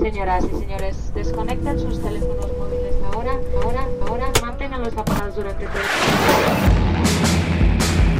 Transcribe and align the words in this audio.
Señoras 0.00 0.44
y 0.44 0.50
señores, 0.60 1.12
desconecten 1.14 1.78
sus 1.78 2.02
teléfonos 2.02 2.50
móviles 2.58 2.94
ahora, 3.12 3.32
ahora, 3.62 3.86
ahora. 4.08 4.26
Manténganlos 4.42 4.96
apagados 4.96 5.36
durante 5.36 5.66
todo 5.66 5.78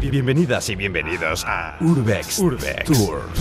el 0.03 0.11
Bienvenidas 0.11 0.69
y 0.69 0.77
bienvenidos 0.77 1.45
a 1.45 1.77
Urbex, 1.81 2.39
Urbex 2.39 2.85
Tours. 2.85 3.41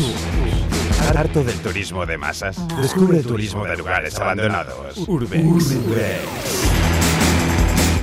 ¿Harto 1.16 1.44
del 1.44 1.60
turismo 1.60 2.06
de 2.06 2.18
masas? 2.18 2.58
Descubre 2.82 3.20
el 3.20 3.25
turismo 3.25 3.66
de 3.66 3.77
lugares 3.77 4.18
abandonados. 4.20 4.97
Urbex. 5.07 5.75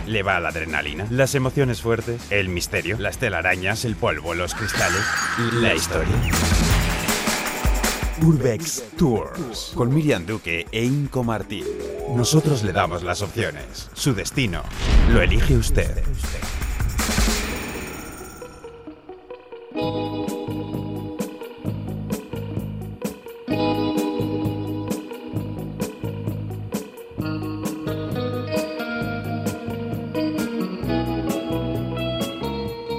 ¿Le 0.06 0.22
va 0.22 0.38
la 0.38 0.50
adrenalina? 0.50 1.06
¿Las 1.10 1.34
emociones 1.34 1.82
fuertes? 1.82 2.20
¿El 2.30 2.48
misterio? 2.48 2.96
¿Las 2.98 3.18
telarañas? 3.18 3.84
¿El 3.84 3.96
polvo? 3.96 4.34
¿Los 4.34 4.54
cristales? 4.54 5.02
¿La 5.54 5.74
historia? 5.74 6.14
Urbex 8.23 8.82
Tours 8.98 9.73
con 9.75 9.95
Miriam 9.95 10.27
Duque 10.27 10.66
e 10.71 10.84
Inco 10.84 11.25
Martín. 11.25 11.64
Nosotros 12.14 12.63
le 12.63 12.72
damos 12.72 13.03
las 13.03 13.22
opciones. 13.22 13.89
Su 13.94 14.14
destino 14.14 14.63
lo 15.11 15.22
elige 15.22 15.57
usted. 15.57 16.03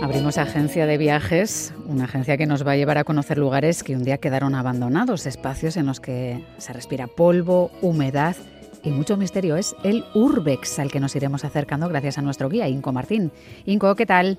Abrimos 0.02 0.38
agencia 0.40 0.88
de 0.88 0.98
viajes, 0.98 1.74
una 1.92 2.06
agencia 2.06 2.38
que 2.38 2.46
nos 2.46 2.66
va 2.66 2.72
a 2.72 2.76
llevar 2.78 2.98
a 2.98 3.04
conocer 3.04 3.38
lugares 3.38 3.84
que 3.84 3.96
un 3.96 4.04
día 4.04 4.18
quedaron 4.18 4.56
abandonados, 4.56 5.26
espacios 5.26 5.78
en 5.78 5.86
los 5.86 6.00
que 6.00 6.44
se 6.58 6.74
respira 6.74 7.08
polvo, 7.08 7.72
humedad 7.82 8.36
y 8.84 8.90
mucho 8.92 9.18
misterio. 9.18 9.58
Es 9.58 9.76
el 9.84 10.06
Urbex 10.14 10.80
al 10.80 10.92
que 10.92 11.00
nos 11.00 11.16
iremos 11.16 11.44
acercando 11.44 11.90
gracias 11.90 12.18
a 12.18 12.22
nuestro 12.22 12.50
guía, 12.50 12.68
Inco 12.68 12.92
Martín. 12.92 13.32
Inco, 13.66 13.94
¿qué 13.96 14.06
tal? 14.06 14.38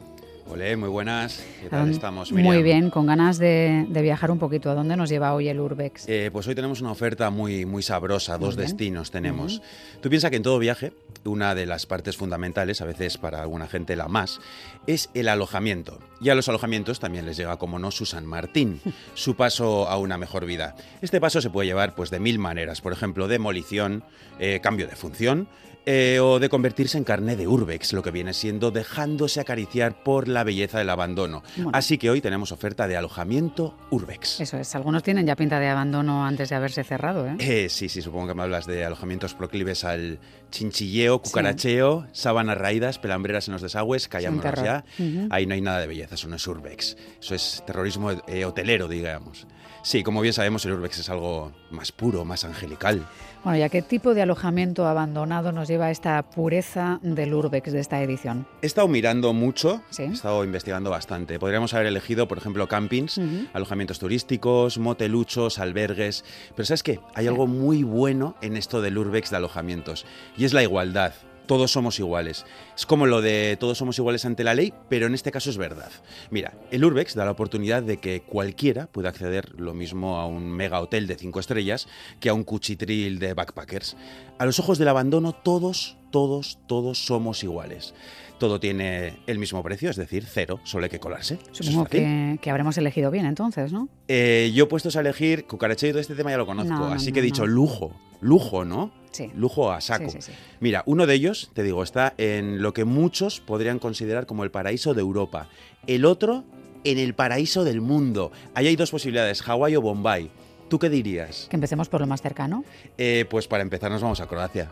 Hola, 0.48 0.76
muy 0.76 0.88
buenas. 0.90 1.42
¿Qué 1.60 1.66
¿A 1.68 1.70
tal 1.70 1.78
dónde- 1.80 1.94
estamos? 1.94 2.30
Miriam? 2.32 2.52
Muy 2.54 2.62
bien, 2.62 2.90
con 2.90 3.06
ganas 3.06 3.38
de, 3.38 3.86
de 3.88 4.02
viajar 4.02 4.30
un 4.30 4.38
poquito. 4.38 4.70
¿A 4.70 4.74
dónde 4.74 4.96
nos 4.96 5.08
lleva 5.08 5.32
hoy 5.34 5.48
el 5.48 5.58
Urbex? 5.60 6.06
Eh, 6.08 6.28
pues 6.32 6.46
hoy 6.46 6.54
tenemos 6.54 6.80
una 6.82 6.90
oferta 6.90 7.30
muy, 7.30 7.64
muy 7.64 7.82
sabrosa, 7.82 8.36
dos 8.36 8.56
bien. 8.56 8.68
destinos 8.68 9.10
tenemos. 9.10 9.62
Tú 10.02 10.10
piensas 10.10 10.30
que 10.30 10.36
en 10.36 10.42
todo 10.42 10.58
viaje, 10.58 10.92
una 11.24 11.54
de 11.54 11.64
las 11.64 11.86
partes 11.86 12.16
fundamentales, 12.18 12.82
a 12.82 12.84
veces 12.84 13.16
para 13.16 13.40
alguna 13.40 13.66
gente 13.66 13.96
la 13.96 14.08
más, 14.08 14.40
es 14.86 15.08
el 15.14 15.28
alojamiento. 15.28 15.98
Y 16.20 16.28
a 16.28 16.34
los 16.34 16.48
alojamientos 16.48 17.00
también 17.00 17.24
les 17.24 17.36
llega, 17.38 17.56
como 17.56 17.78
no, 17.78 17.90
su 17.90 18.04
San 18.04 18.26
Martín, 18.26 18.80
su 19.14 19.36
paso 19.36 19.88
a 19.88 19.96
una 19.96 20.18
mejor 20.18 20.44
vida. 20.44 20.74
Este 21.00 21.20
paso 21.20 21.40
se 21.40 21.48
puede 21.50 21.68
llevar 21.68 21.94
pues, 21.94 22.10
de 22.10 22.20
mil 22.20 22.38
maneras, 22.38 22.80
por 22.82 22.92
ejemplo, 22.92 23.26
demolición, 23.26 24.04
eh, 24.38 24.60
cambio 24.62 24.86
de 24.86 24.96
función, 24.96 25.48
eh, 25.86 26.20
o 26.20 26.38
de 26.38 26.48
convertirse 26.48 26.98
en 26.98 27.04
carne 27.04 27.36
de 27.36 27.48
urbex, 27.48 27.92
lo 27.92 28.02
que 28.02 28.10
viene 28.10 28.34
siendo 28.34 28.70
dejándose 28.70 29.40
acariciar 29.40 30.02
por 30.02 30.28
la 30.28 30.44
belleza 30.44 30.78
del 30.78 30.90
abandono. 30.90 31.42
Bueno. 31.56 31.70
Así 31.74 31.98
que 31.98 32.10
hoy 32.10 32.20
tenemos 32.20 32.52
oferta 32.52 32.86
de 32.86 32.96
alojamiento 32.96 33.76
urbex. 33.90 34.40
Eso 34.40 34.58
es, 34.58 34.74
algunos 34.74 35.02
tienen 35.02 35.26
ya 35.26 35.36
pinta 35.36 35.58
de 35.58 35.68
abandono 35.68 36.24
antes 36.24 36.48
de 36.48 36.56
haberse 36.56 36.84
cerrado, 36.84 37.26
¿eh? 37.26 37.36
Eh, 37.38 37.68
sí, 37.68 37.88
sí, 37.88 38.02
supongo 38.02 38.28
que 38.28 38.34
me 38.34 38.42
hablas 38.42 38.66
de 38.66 38.84
alojamientos 38.84 39.34
proclives 39.34 39.84
al 39.84 40.18
chinchilleo, 40.50 41.20
cucaracheo, 41.20 42.06
sábanas 42.12 42.58
raídas, 42.58 42.98
pelambreras 42.98 43.48
en 43.48 43.52
los 43.52 43.62
desagües, 43.62 44.08
callámonos 44.08 44.54
ya. 44.62 44.84
Ahí 45.30 45.46
no 45.46 45.54
hay 45.54 45.60
nada 45.60 45.80
de 45.80 45.86
belleza, 45.86 46.14
eso 46.14 46.28
no 46.28 46.36
es 46.36 46.46
urbex. 46.46 46.96
Eso 47.20 47.34
es 47.34 47.62
terrorismo 47.66 48.12
eh, 48.28 48.44
hotelero, 48.44 48.86
digamos. 48.86 49.46
Sí, 49.84 50.04
como 50.04 50.20
bien 50.20 50.32
sabemos, 50.32 50.64
el 50.64 50.72
urbex 50.74 51.00
es 51.00 51.10
algo 51.10 51.50
más 51.72 51.90
puro, 51.90 52.24
más 52.24 52.44
angelical. 52.44 53.04
Bueno, 53.42 53.58
¿y 53.58 53.62
a 53.62 53.68
qué 53.68 53.82
tipo 53.82 54.14
de 54.14 54.22
alojamiento 54.22 54.86
abandonado 54.86 55.50
nos 55.50 55.66
lleva 55.66 55.90
esta 55.90 56.22
pureza 56.22 57.00
del 57.02 57.34
Urbex 57.34 57.72
de 57.72 57.80
esta 57.80 58.00
edición? 58.00 58.46
He 58.62 58.66
estado 58.66 58.86
mirando 58.86 59.32
mucho, 59.32 59.82
Sí. 59.90 60.04
he 60.04 60.12
estado 60.12 60.44
investigando 60.44 60.90
bastante. 60.90 61.40
Podríamos 61.40 61.74
haber 61.74 61.86
elegido, 61.86 62.28
por 62.28 62.38
ejemplo, 62.38 62.68
campings, 62.68 63.20
alojamientos 63.52 63.98
turísticos, 63.98 64.78
moteluchos, 64.78 65.58
albergues. 65.58 66.24
Pero 66.54 66.66
¿sabes 66.66 66.84
qué? 66.84 67.00
Hay 67.16 67.26
algo 67.26 67.48
muy 67.48 67.82
bueno 67.82 68.36
en 68.40 68.56
esto 68.56 68.80
del 68.80 68.96
urbex 68.96 69.30
de 69.30 69.38
alojamientos 69.38 70.06
y 70.36 70.44
es 70.44 70.52
la 70.52 70.62
igualdad. 70.62 71.12
Todos 71.46 71.72
somos 71.72 71.98
iguales. 71.98 72.46
Es 72.76 72.86
como 72.86 73.06
lo 73.06 73.20
de 73.20 73.56
todos 73.58 73.78
somos 73.78 73.98
iguales 73.98 74.24
ante 74.24 74.44
la 74.44 74.54
ley, 74.54 74.72
pero 74.88 75.06
en 75.06 75.14
este 75.14 75.30
caso 75.30 75.50
es 75.50 75.56
verdad. 75.56 75.90
Mira, 76.30 76.54
el 76.70 76.84
Urbex 76.84 77.14
da 77.14 77.24
la 77.24 77.32
oportunidad 77.32 77.82
de 77.82 77.98
que 77.98 78.22
cualquiera 78.22 78.86
pueda 78.86 79.08
acceder 79.08 79.58
lo 79.58 79.74
mismo 79.74 80.18
a 80.18 80.26
un 80.26 80.50
mega 80.50 80.80
hotel 80.80 81.06
de 81.06 81.16
cinco 81.16 81.40
estrellas 81.40 81.88
que 82.20 82.28
a 82.28 82.34
un 82.34 82.44
cuchitril 82.44 83.18
de 83.18 83.34
backpackers. 83.34 83.96
A 84.38 84.46
los 84.46 84.58
ojos 84.58 84.78
del 84.78 84.88
abandono, 84.88 85.32
todos, 85.32 85.96
todos, 86.10 86.58
todos 86.66 87.04
somos 87.04 87.42
iguales. 87.42 87.94
Todo 88.38 88.58
tiene 88.58 89.20
el 89.26 89.38
mismo 89.38 89.62
precio, 89.62 89.90
es 89.90 89.96
decir, 89.96 90.24
cero, 90.26 90.60
solo 90.64 90.84
hay 90.84 90.90
que 90.90 90.98
colarse. 90.98 91.38
Supongo 91.52 91.84
que, 91.84 92.38
que 92.42 92.50
habremos 92.50 92.76
elegido 92.76 93.10
bien 93.10 93.26
entonces, 93.26 93.72
¿no? 93.72 93.88
Eh, 94.08 94.50
yo 94.54 94.68
puestos 94.68 94.96
a 94.96 95.00
elegir 95.00 95.46
cucaracheo 95.46 95.90
y 95.90 95.92
todo 95.92 96.00
este 96.00 96.14
tema 96.14 96.30
ya 96.30 96.38
lo 96.38 96.46
conozco, 96.46 96.72
No, 96.72 96.88
no, 96.88 96.94
así 96.94 97.08
no, 97.08 97.14
que 97.14 97.20
he 97.20 97.22
dicho 97.22 97.46
lujo, 97.46 97.92
lujo, 98.22 98.64
¿no? 98.64 98.90
Sí. 99.10 99.30
Lujo 99.34 99.70
a 99.70 99.82
saco. 99.82 100.08
Sí, 100.08 100.22
sí. 100.22 100.32
Mira, 100.60 100.82
uno 100.86 101.06
de 101.06 101.14
ellos, 101.14 101.50
te 101.52 101.62
digo, 101.62 101.82
está 101.82 102.14
en 102.16 102.62
lo 102.62 102.72
que 102.72 102.86
muchos 102.86 103.40
podrían 103.40 103.78
considerar 103.78 104.24
como 104.24 104.44
el 104.44 104.50
paraíso 104.50 104.94
de 104.94 105.02
Europa. 105.02 105.48
El 105.86 106.06
otro, 106.06 106.44
en 106.84 106.98
el 106.98 107.14
paraíso 107.14 107.64
del 107.64 107.82
mundo. 107.82 108.32
Ahí 108.54 108.68
hay 108.68 108.76
dos 108.76 108.90
posibilidades, 108.90 109.42
Hawái 109.42 109.76
o 109.76 109.82
Bombay. 109.82 110.30
¿Tú 110.70 110.78
qué 110.78 110.88
dirías? 110.88 111.48
Que 111.50 111.56
empecemos 111.56 111.90
por 111.90 112.00
lo 112.00 112.06
más 112.06 112.22
cercano. 112.22 112.64
Eh, 112.96 113.26
pues 113.28 113.46
para 113.46 113.62
empezar 113.62 113.90
nos 113.90 114.00
vamos 114.00 114.20
a 114.20 114.26
Croacia. 114.26 114.70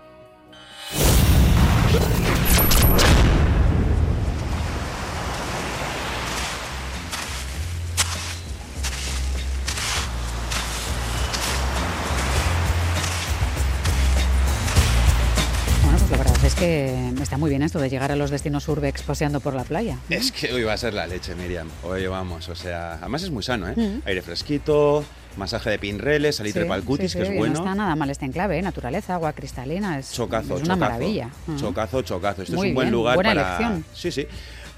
Que 16.61 17.09
está 17.23 17.39
muy 17.39 17.49
bien 17.49 17.63
esto 17.63 17.79
de 17.81 17.89
llegar 17.89 18.13
a 18.13 18.17
los 18.17 18.31
destinos 18.31 18.69
urbex 18.69 19.03
paseando 19.03 19.41
por 19.41 19.55
la 19.55 19.65
playa. 19.65 19.95
¿no? 20.09 20.17
Es 20.17 20.31
que 20.31 20.53
hoy 20.53 20.63
va 20.63 20.75
a 20.75 20.77
ser 20.77 20.93
la 20.93 21.07
leche, 21.07 21.35
Miriam. 21.35 21.67
Hoy 21.83 22.07
vamos, 22.07 22.49
o 22.51 22.55
sea, 22.55 22.95
además 22.95 23.23
es 23.23 23.31
muy 23.31 23.43
sano, 23.43 23.67
¿eh? 23.69 23.75
Mm. 23.77 24.03
Aire 24.07 24.21
fresquito, 24.21 25.03
masaje 25.39 25.71
de 25.71 25.79
pinreles, 25.79 26.37
salitre 26.37 26.63
Sí, 26.63 26.69
para 26.69 26.79
el 26.79 26.85
cutis, 26.85 27.13
sí, 27.13 27.19
que 27.19 27.25
es 27.25 27.35
bueno. 27.35 27.55
No 27.55 27.61
está 27.61 27.75
nada 27.75 27.97
mal 27.97 28.11
este 28.11 28.27
enclave, 28.27 28.59
¿eh? 28.59 28.63
naturaleza, 28.63 29.15
agua 29.15 29.33
cristalina, 29.33 29.99
es, 29.99 30.13
Chocazo, 30.13 30.57
es 30.57 30.63
una 30.65 30.75
chocazo. 30.75 30.77
maravilla. 30.79 31.31
Mm. 31.47 31.57
Chocazo, 31.57 32.03
chocazo. 32.03 32.43
Esto 32.43 32.57
Muy 32.57 32.69
es 32.69 32.71
un 32.73 32.75
buen 32.75 32.87
bien, 32.89 32.93
lugar 32.93 33.15
buena 33.15 33.31
para. 33.35 33.47
elección. 33.57 33.85
Sí, 33.95 34.13
sí. 34.13 34.27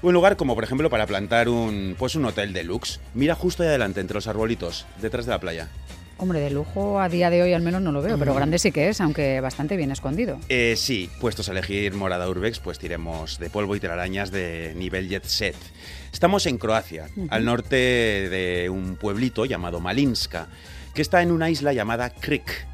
Un 0.01 0.13
lugar 0.13 0.37
como, 0.37 0.55
por 0.55 0.63
ejemplo, 0.63 0.89
para 0.89 1.05
plantar 1.05 1.49
un, 1.49 1.95
pues 1.99 2.15
un 2.15 2.23
hotel 2.25 2.53
deluxe. 2.53 3.01
Mira 3.13 3.35
justo 3.35 3.61
ahí 3.63 3.69
adelante, 3.69 3.99
entre 3.99 4.15
los 4.15 4.27
arbolitos, 4.27 4.85
detrás 5.01 5.25
de 5.25 5.31
la 5.31 5.39
playa. 5.39 5.67
Hombre, 6.23 6.39
de 6.39 6.51
lujo 6.51 7.01
a 7.01 7.09
día 7.09 7.29
de 7.29 7.41
hoy 7.41 7.51
al 7.51 7.61
menos 7.61 7.81
no 7.81 7.91
lo 7.91 8.01
veo, 8.01 8.15
Mm. 8.15 8.19
pero 8.19 8.33
grande 8.33 8.57
sí 8.57 8.71
que 8.71 8.87
es, 8.87 9.01
aunque 9.01 9.41
bastante 9.41 9.75
bien 9.75 9.91
escondido. 9.91 10.39
Eh, 10.47 10.75
sí, 10.77 11.09
puestos 11.19 11.49
a 11.49 11.51
elegir 11.51 11.93
morada 11.95 12.29
urbex, 12.29 12.59
pues 12.59 12.79
tiremos 12.79 13.39
de 13.39 13.49
polvo 13.49 13.75
y 13.75 13.81
telarañas 13.81 14.31
de 14.31 14.71
nivel 14.77 15.09
jet 15.09 15.25
set. 15.25 15.55
Estamos 16.13 16.45
en 16.45 16.57
Croacia, 16.57 17.09
al 17.29 17.43
norte 17.43 17.75
de 17.75 18.69
un 18.69 18.95
pueblito 18.95 19.43
llamado 19.43 19.81
Malinska, 19.81 20.47
que 20.93 21.01
está 21.01 21.21
en 21.21 21.31
una 21.33 21.49
isla 21.49 21.73
llamada 21.73 22.09
Krik. 22.09 22.67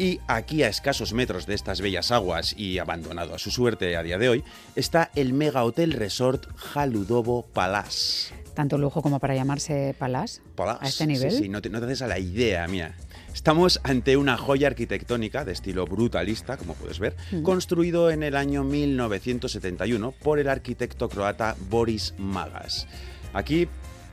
Y 0.00 0.20
aquí, 0.28 0.62
a 0.62 0.68
escasos 0.68 1.12
metros 1.12 1.44
de 1.46 1.56
estas 1.56 1.80
bellas 1.80 2.12
aguas 2.12 2.54
y 2.56 2.78
abandonado 2.78 3.34
a 3.34 3.38
su 3.38 3.50
suerte 3.50 3.96
a 3.96 4.02
día 4.04 4.16
de 4.16 4.28
hoy, 4.28 4.44
está 4.76 5.10
el 5.16 5.32
mega 5.32 5.64
hotel 5.64 5.90
resort 5.90 6.46
Haludovo 6.72 7.42
Palace. 7.42 8.32
Tanto 8.54 8.78
lujo 8.78 9.02
como 9.02 9.18
para 9.18 9.34
llamarse 9.34 9.96
Palace. 9.98 10.40
Palace. 10.54 10.84
A 10.84 10.88
este 10.88 11.04
nivel. 11.04 11.32
Sí, 11.32 11.38
sí, 11.38 11.48
no 11.48 11.60
te, 11.60 11.68
no 11.68 11.80
te 11.80 11.86
haces 11.86 12.02
a 12.02 12.06
la 12.06 12.20
idea, 12.20 12.68
mía. 12.68 12.94
Estamos 13.34 13.80
ante 13.82 14.16
una 14.16 14.36
joya 14.36 14.68
arquitectónica 14.68 15.44
de 15.44 15.50
estilo 15.50 15.84
brutalista, 15.84 16.56
como 16.56 16.74
puedes 16.74 17.00
ver, 17.00 17.16
construido 17.42 18.12
en 18.12 18.22
el 18.22 18.36
año 18.36 18.62
1971 18.62 20.12
por 20.12 20.38
el 20.38 20.48
arquitecto 20.48 21.08
croata 21.08 21.56
Boris 21.68 22.14
Magas. 22.18 22.86
Aquí 23.32 23.68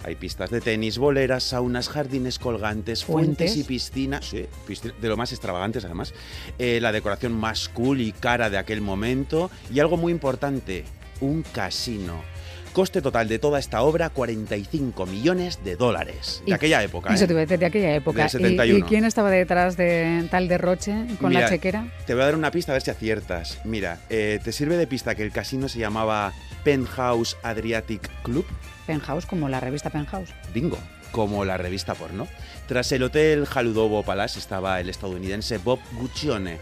hay 0.06 0.16
pistas 0.16 0.52
de 0.52 0.62
tenis, 0.62 0.98
boleras, 1.00 1.44
saunas, 1.44 1.90
jardines 1.90 2.38
colgantes, 2.38 3.04
fuentes, 3.04 3.52
Fuentes. 3.54 3.58
y 3.58 3.64
piscinas, 3.64 4.26
sí, 4.30 4.46
de 5.02 5.08
lo 5.10 5.18
más 5.18 5.32
extravagantes 5.32 5.84
además, 5.84 6.14
Eh, 6.60 6.80
la 6.80 6.92
decoración 6.92 7.34
más 7.34 7.70
cool 7.70 8.02
y 8.02 8.12
cara 8.12 8.50
de 8.50 8.58
aquel 8.58 8.82
momento 8.82 9.50
y 9.74 9.80
algo 9.80 9.98
muy 9.98 10.12
importante, 10.12 10.86
un 11.22 11.42
casino. 11.42 12.22
Coste 12.76 13.02
total 13.02 13.30
de 13.30 13.40
toda 13.40 13.58
esta 13.58 13.82
obra, 13.84 14.10
45 14.10 15.06
millones 15.06 15.64
de 15.64 15.78
dólares. 15.78 16.42
De 16.46 16.52
Y- 16.52 16.54
aquella 16.54 16.84
época. 16.84 17.14
Eso 17.14 17.24
¿eh? 17.24 17.28
te 17.28 17.32
iba 17.32 17.40
a 17.40 17.46
decir, 17.46 17.58
de 17.58 17.66
aquella 17.68 17.96
época. 17.96 18.18
Del 18.28 18.42
¿Y- 18.42 18.46
¿Y, 18.48 18.50
71. 18.58 18.86
quién 18.86 19.06
estaba 19.06 19.32
detrás 19.32 19.78
de 19.78 20.28
tal 20.30 20.50
derroche 20.50 21.06
con 21.22 21.34
la 21.34 21.48
chequera? 21.48 21.88
Te 22.06 22.14
voy 22.14 22.24
a 22.24 22.26
dar 22.26 22.36
una 22.36 22.52
pista 22.52 22.74
a 22.74 22.76
ver 22.76 22.82
si 22.82 22.92
aciertas. 22.92 23.60
Mira, 23.64 24.00
eh, 24.10 24.42
te 24.44 24.52
sirve 24.52 24.76
de 24.76 24.88
pista 24.88 25.16
que 25.16 25.24
el 25.24 25.32
casino 25.32 25.70
se 25.70 25.80
llamaba 25.80 26.34
Penthouse 26.66 27.38
Adriatic 27.44 28.10
Club. 28.24 28.46
Penthouse, 28.86 29.26
como 29.26 29.48
la 29.48 29.62
revista 29.62 29.90
Penthouse. 29.90 30.30
Bingo. 30.54 30.78
como 31.12 31.46
la 31.46 31.56
revista 31.56 31.94
porno. 31.94 32.28
Tras 32.68 32.92
el 32.92 33.02
hotel 33.04 33.48
Haludovo 33.56 34.04
Palace 34.04 34.38
estaba 34.38 34.82
el 34.82 34.90
estadounidense 34.90 35.60
Bob 35.60 35.80
Guccione, 35.94 36.58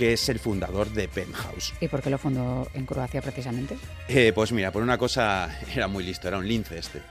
que 0.00 0.14
es 0.14 0.30
el 0.30 0.38
fundador 0.38 0.88
de 0.94 1.08
Penthouse. 1.08 1.74
¿Y 1.78 1.88
por 1.88 2.00
qué 2.00 2.08
lo 2.08 2.16
fundó 2.16 2.66
en 2.72 2.86
Croacia 2.86 3.20
precisamente? 3.20 3.76
Eh, 4.08 4.32
pues 4.34 4.50
mira, 4.50 4.72
por 4.72 4.82
una 4.82 4.96
cosa 4.96 5.58
era 5.74 5.88
muy 5.88 6.04
listo, 6.04 6.26
era 6.26 6.38
un 6.38 6.48
lince 6.48 6.78
este. 6.78 7.02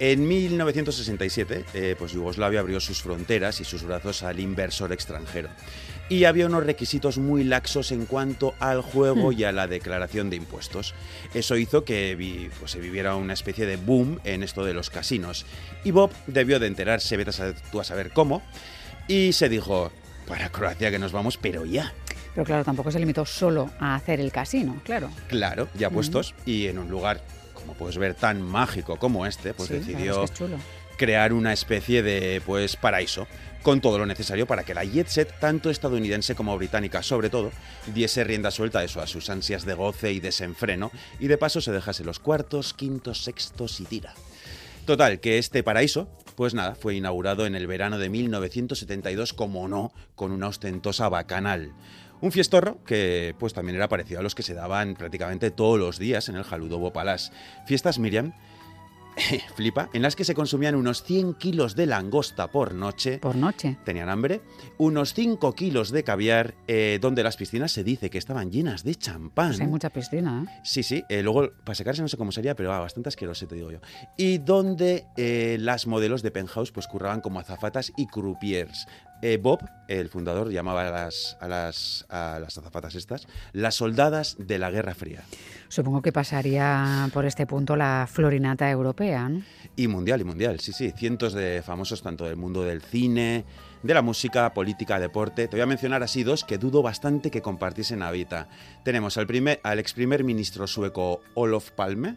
En 0.00 0.26
1967, 0.26 1.64
eh, 1.72 1.94
pues 1.96 2.10
Yugoslavia 2.10 2.58
abrió 2.58 2.80
sus 2.80 3.00
fronteras 3.00 3.60
y 3.60 3.64
sus 3.64 3.84
brazos 3.84 4.24
al 4.24 4.40
inversor 4.40 4.92
extranjero. 4.92 5.50
Y 6.08 6.24
había 6.24 6.46
unos 6.46 6.66
requisitos 6.66 7.16
muy 7.16 7.44
laxos 7.44 7.92
en 7.92 8.06
cuanto 8.06 8.54
al 8.58 8.82
juego 8.82 9.30
y 9.30 9.44
a 9.44 9.52
la 9.52 9.68
declaración 9.68 10.28
de 10.28 10.34
impuestos. 10.34 10.94
Eso 11.34 11.56
hizo 11.56 11.84
que 11.84 12.50
pues, 12.58 12.72
se 12.72 12.80
viviera 12.80 13.14
una 13.14 13.34
especie 13.34 13.66
de 13.66 13.76
boom 13.76 14.18
en 14.24 14.42
esto 14.42 14.64
de 14.64 14.74
los 14.74 14.90
casinos. 14.90 15.46
Y 15.84 15.92
Bob 15.92 16.10
debió 16.26 16.58
de 16.58 16.66
enterarse, 16.66 17.16
vete 17.16 17.40
a 17.40 17.54
tú 17.70 17.78
a 17.78 17.84
saber 17.84 18.10
cómo, 18.10 18.42
y 19.06 19.32
se 19.32 19.48
dijo, 19.48 19.92
para 20.26 20.48
Croacia 20.48 20.90
que 20.90 20.98
nos 20.98 21.12
vamos, 21.12 21.36
pero 21.36 21.64
ya. 21.64 21.92
Pero 22.34 22.44
claro, 22.44 22.64
tampoco 22.64 22.90
se 22.90 22.98
limitó 22.98 23.26
solo 23.26 23.70
a 23.78 23.94
hacer 23.94 24.20
el 24.20 24.32
casino, 24.32 24.80
claro. 24.84 25.10
Claro, 25.28 25.68
ya 25.74 25.90
puestos 25.90 26.34
y 26.46 26.66
en 26.66 26.78
un 26.78 26.88
lugar, 26.88 27.20
como 27.54 27.74
puedes 27.74 27.98
ver, 27.98 28.14
tan 28.14 28.40
mágico 28.40 28.96
como 28.96 29.26
este, 29.26 29.54
pues 29.54 29.68
decidió 29.68 30.24
crear 30.96 31.32
una 31.32 31.52
especie 31.52 32.02
de 32.02 32.40
pues 32.44 32.76
paraíso 32.76 33.26
con 33.62 33.80
todo 33.80 33.98
lo 33.98 34.06
necesario 34.06 34.46
para 34.46 34.64
que 34.64 34.74
la 34.74 34.84
jet 34.84 35.06
set, 35.06 35.38
tanto 35.38 35.70
estadounidense 35.70 36.34
como 36.34 36.56
británica 36.56 37.02
sobre 37.02 37.30
todo, 37.30 37.52
diese 37.94 38.24
rienda 38.24 38.50
suelta 38.50 38.80
a 38.80 38.84
eso, 38.84 39.00
a 39.00 39.06
sus 39.06 39.30
ansias 39.30 39.64
de 39.64 39.74
goce 39.74 40.12
y 40.12 40.20
desenfreno, 40.20 40.90
y 41.20 41.28
de 41.28 41.38
paso 41.38 41.60
se 41.60 41.72
dejase 41.72 42.04
los 42.04 42.18
cuartos, 42.18 42.74
quintos, 42.74 43.22
sextos 43.22 43.80
y 43.80 43.84
tira. 43.84 44.14
Total, 44.84 45.20
que 45.20 45.38
este 45.38 45.62
paraíso, 45.62 46.08
pues 46.34 46.54
nada, 46.54 46.74
fue 46.74 46.96
inaugurado 46.96 47.46
en 47.46 47.54
el 47.54 47.68
verano 47.68 47.98
de 47.98 48.08
1972, 48.08 49.32
como 49.32 49.68
no, 49.68 49.92
con 50.16 50.32
una 50.32 50.48
ostentosa 50.48 51.08
bacanal. 51.08 51.72
Un 52.22 52.32
fiestorro 52.32 52.82
que 52.84 53.34
pues 53.38 53.52
también 53.52 53.76
era 53.76 53.88
parecido 53.88 54.20
a 54.20 54.22
los 54.22 54.34
que 54.34 54.42
se 54.42 54.54
daban 54.54 54.94
prácticamente 54.94 55.50
todos 55.50 55.78
los 55.78 55.98
días 55.98 56.28
en 56.28 56.36
el 56.36 56.44
Jaludobo 56.44 56.92
Palace. 56.92 57.32
Fiestas 57.66 57.98
Miriam 57.98 58.32
flipa, 59.56 59.88
en 59.92 60.02
las 60.02 60.16
que 60.16 60.24
se 60.24 60.34
consumían 60.34 60.74
unos 60.74 61.02
100 61.02 61.34
kilos 61.34 61.76
de 61.76 61.86
langosta 61.86 62.50
por 62.50 62.74
noche. 62.74 63.18
Por 63.18 63.36
noche. 63.36 63.76
Tenían 63.84 64.08
hambre. 64.08 64.40
Unos 64.78 65.14
5 65.14 65.52
kilos 65.54 65.90
de 65.90 66.04
caviar, 66.04 66.54
eh, 66.66 66.98
donde 67.00 67.22
las 67.22 67.36
piscinas 67.36 67.72
se 67.72 67.84
dice 67.84 68.10
que 68.10 68.18
estaban 68.18 68.50
llenas 68.50 68.84
de 68.84 68.94
champán. 68.94 69.48
Pues 69.48 69.60
hay 69.60 69.66
mucha 69.66 69.90
piscina, 69.90 70.44
¿eh? 70.46 70.60
Sí, 70.64 70.82
sí. 70.82 71.04
Eh, 71.08 71.22
luego, 71.22 71.50
para 71.64 71.74
secarse 71.74 72.02
no 72.02 72.08
sé 72.08 72.16
cómo 72.16 72.32
sería, 72.32 72.54
pero 72.54 72.70
va, 72.70 72.80
bastante 72.80 73.08
asqueroso, 73.08 73.46
te 73.46 73.54
digo 73.54 73.70
yo. 73.70 73.80
Y 74.16 74.38
donde 74.38 75.06
eh, 75.16 75.56
las 75.60 75.86
modelos 75.86 76.22
de 76.22 76.30
penthouse 76.30 76.72
pues 76.72 76.86
curraban 76.86 77.20
como 77.20 77.40
azafatas 77.40 77.92
y 77.96 78.06
croupiers. 78.06 78.86
Bob, 79.40 79.60
el 79.86 80.08
fundador, 80.08 80.50
llamaba 80.50 80.88
a 80.88 80.90
las, 80.90 81.36
a, 81.40 81.46
las, 81.46 82.04
a 82.08 82.38
las 82.40 82.58
azafatas 82.58 82.96
estas 82.96 83.28
las 83.52 83.76
soldadas 83.76 84.36
de 84.38 84.58
la 84.58 84.70
Guerra 84.70 84.94
Fría. 84.94 85.22
Supongo 85.68 86.02
que 86.02 86.12
pasaría 86.12 87.08
por 87.14 87.24
este 87.24 87.46
punto 87.46 87.76
la 87.76 88.08
florinata 88.10 88.68
europea. 88.68 89.30
Y 89.76 89.86
mundial, 89.86 90.20
y 90.20 90.24
mundial, 90.24 90.60
sí, 90.60 90.72
sí. 90.72 90.90
Cientos 90.90 91.32
de 91.34 91.62
famosos 91.62 92.02
tanto 92.02 92.24
del 92.24 92.36
mundo 92.36 92.62
del 92.64 92.82
cine, 92.82 93.44
de 93.82 93.94
la 93.94 94.02
música, 94.02 94.52
política, 94.54 94.98
deporte. 94.98 95.46
Te 95.46 95.56
voy 95.56 95.62
a 95.62 95.66
mencionar 95.66 96.02
así 96.02 96.24
dos 96.24 96.44
que 96.44 96.58
dudo 96.58 96.82
bastante 96.82 97.30
que 97.30 97.42
compartiesen 97.42 98.02
habita. 98.02 98.48
Tenemos 98.84 99.16
al, 99.16 99.26
primer, 99.26 99.60
al 99.62 99.78
ex 99.78 99.92
primer 99.92 100.24
ministro 100.24 100.66
sueco 100.66 101.20
Olof 101.34 101.70
Palme 101.70 102.16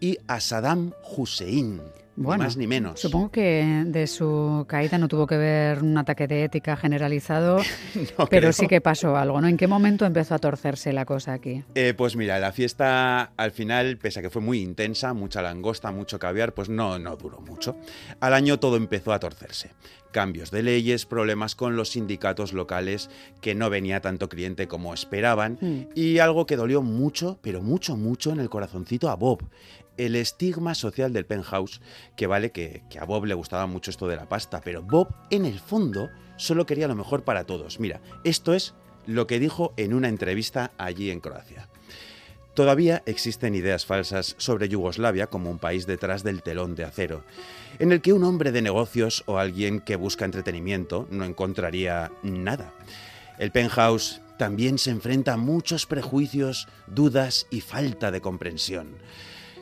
y 0.00 0.18
a 0.26 0.40
Saddam 0.40 0.92
Hussein 1.16 1.80
ni 2.16 2.26
más 2.26 2.56
ni 2.56 2.66
menos. 2.66 3.00
Supongo 3.00 3.30
que 3.30 3.84
de 3.86 4.06
su 4.06 4.64
caída 4.68 4.98
no 4.98 5.08
tuvo 5.08 5.26
que 5.26 5.36
ver 5.36 5.82
un 5.82 5.96
ataque 5.96 6.26
de 6.26 6.44
ética 6.44 6.76
generalizado, 6.76 7.60
pero 8.30 8.52
sí 8.52 8.66
que 8.66 8.80
pasó 8.80 9.16
algo, 9.16 9.40
¿no? 9.40 9.48
¿En 9.48 9.56
qué 9.56 9.66
momento 9.66 10.04
empezó 10.04 10.34
a 10.34 10.38
torcerse 10.38 10.92
la 10.92 11.04
cosa 11.04 11.32
aquí? 11.32 11.64
Eh, 11.74 11.94
pues 11.96 12.16
mira, 12.16 12.38
la 12.38 12.52
fiesta 12.52 13.32
al 13.36 13.52
final, 13.52 13.96
pese 13.96 14.20
a 14.20 14.22
que 14.22 14.30
fue 14.30 14.42
muy 14.42 14.60
intensa, 14.60 15.14
mucha 15.14 15.42
langosta, 15.42 15.90
mucho 15.92 16.18
caviar, 16.18 16.52
pues 16.52 16.68
no, 16.68 16.98
no 16.98 17.16
duró 17.16 17.40
mucho. 17.40 17.76
Al 18.20 18.34
año 18.34 18.58
todo 18.58 18.76
empezó 18.76 19.12
a 19.12 19.18
torcerse. 19.18 19.70
Cambios 20.12 20.50
de 20.50 20.64
leyes, 20.64 21.06
problemas 21.06 21.54
con 21.54 21.76
los 21.76 21.90
sindicatos 21.90 22.52
locales, 22.52 23.10
que 23.40 23.54
no 23.54 23.70
venía 23.70 24.00
tanto 24.00 24.28
cliente 24.28 24.66
como 24.66 24.92
esperaban, 24.92 25.56
hmm. 25.60 25.90
y 25.94 26.18
algo 26.18 26.46
que 26.46 26.56
dolió 26.56 26.82
mucho, 26.82 27.38
pero 27.42 27.62
mucho, 27.62 27.96
mucho 27.96 28.32
en 28.32 28.40
el 28.40 28.50
corazoncito 28.50 29.08
a 29.08 29.14
Bob 29.14 29.44
el 29.96 30.16
estigma 30.16 30.74
social 30.74 31.12
del 31.12 31.26
penthouse, 31.26 31.80
que 32.16 32.26
vale 32.26 32.52
que, 32.52 32.82
a 33.00 33.04
Bob 33.04 33.24
le 33.26 33.34
gustaba 33.34 33.66
mucho 33.66 33.90
esto 33.90 34.08
de 34.08 34.16
la 34.16 34.28
pasta, 34.28 34.60
pero 34.62 34.82
Bob 34.82 35.08
en 35.30 35.44
el 35.44 35.58
fondo 35.60 36.10
solo 36.36 36.66
quería 36.66 36.88
lo 36.88 36.94
mejor 36.94 37.24
para 37.24 37.44
todos. 37.44 37.80
Mira, 37.80 38.00
esto 38.24 38.54
es 38.54 38.74
lo 39.06 39.26
que 39.26 39.40
dijo 39.40 39.72
en 39.76 39.94
una 39.94 40.08
entrevista 40.08 40.72
allí 40.78 41.10
en 41.10 41.20
Croacia. 41.20 41.68
Todavía 42.54 43.02
existen 43.06 43.54
ideas 43.54 43.86
falsas 43.86 44.34
sobre 44.38 44.68
Yugoslavia 44.68 45.28
como 45.28 45.50
un 45.50 45.58
país 45.58 45.86
detrás 45.86 46.24
del 46.24 46.42
telón 46.42 46.74
de 46.74 46.84
acero, 46.84 47.24
en 47.78 47.92
el 47.92 48.00
que 48.00 48.12
un 48.12 48.24
hombre 48.24 48.52
de 48.52 48.60
negocios 48.60 49.22
o 49.26 49.38
alguien 49.38 49.80
que 49.80 49.96
busca 49.96 50.24
entretenimiento 50.24 51.06
no 51.10 51.24
encontraría 51.24 52.10
nada. 52.22 52.74
El 53.38 53.52
penthouse 53.52 54.20
también 54.36 54.78
se 54.78 54.90
enfrenta 54.90 55.34
a 55.34 55.36
muchos 55.36 55.86
prejuicios, 55.86 56.66
dudas 56.86 57.46
y 57.50 57.60
falta 57.60 58.10
de 58.10 58.20
comprensión. 58.20 58.96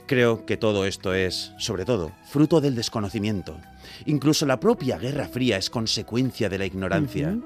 Creo 0.09 0.47
que 0.47 0.57
todo 0.57 0.87
esto 0.87 1.13
es, 1.13 1.53
sobre 1.59 1.85
todo, 1.85 2.13
fruto 2.25 2.63
del 2.63 2.75
desconocimiento. 2.75 3.61
Incluso 4.07 4.47
la 4.47 4.59
propia 4.59 4.97
Guerra 4.97 5.29
Fría 5.29 5.59
es 5.59 5.69
consecuencia 5.69 6.49
de 6.49 6.57
la 6.57 6.65
ignorancia. 6.65 7.39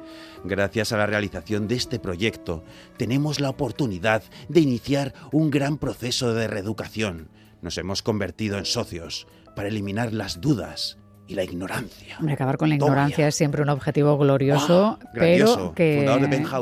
Gracias 0.45 0.93
a 0.93 0.97
la 0.97 1.07
realización 1.07 1.67
de 1.67 1.75
este 1.75 1.99
proyecto, 1.99 2.63
tenemos 2.97 3.41
la 3.41 3.51
oportunidad 3.51 4.23
de 4.49 4.61
iniciar 4.61 5.13
un 5.33 5.51
gran 5.51 5.77
proceso 5.77 6.35
de 6.35 6.47
reeducación. 6.47 7.31
Nos 7.63 7.79
hemos 7.79 8.01
convertido 8.01 8.59
en 8.59 8.65
socios 8.65 9.27
para 9.57 9.67
eliminar 9.67 10.13
las 10.13 10.41
dudas, 10.41 10.99
y 11.33 11.35
la 11.35 11.45
ignorancia. 11.45 12.19
acabar 12.29 12.59
con 12.59 12.69
la 12.69 12.75
ignorancia 12.75 13.27
es 13.27 13.35
siempre 13.35 13.63
un 13.63 13.71
objetivo 13.71 14.17
glorioso, 14.19 14.99
ah, 15.01 15.11
pero 15.15 15.73
que, 15.75 16.07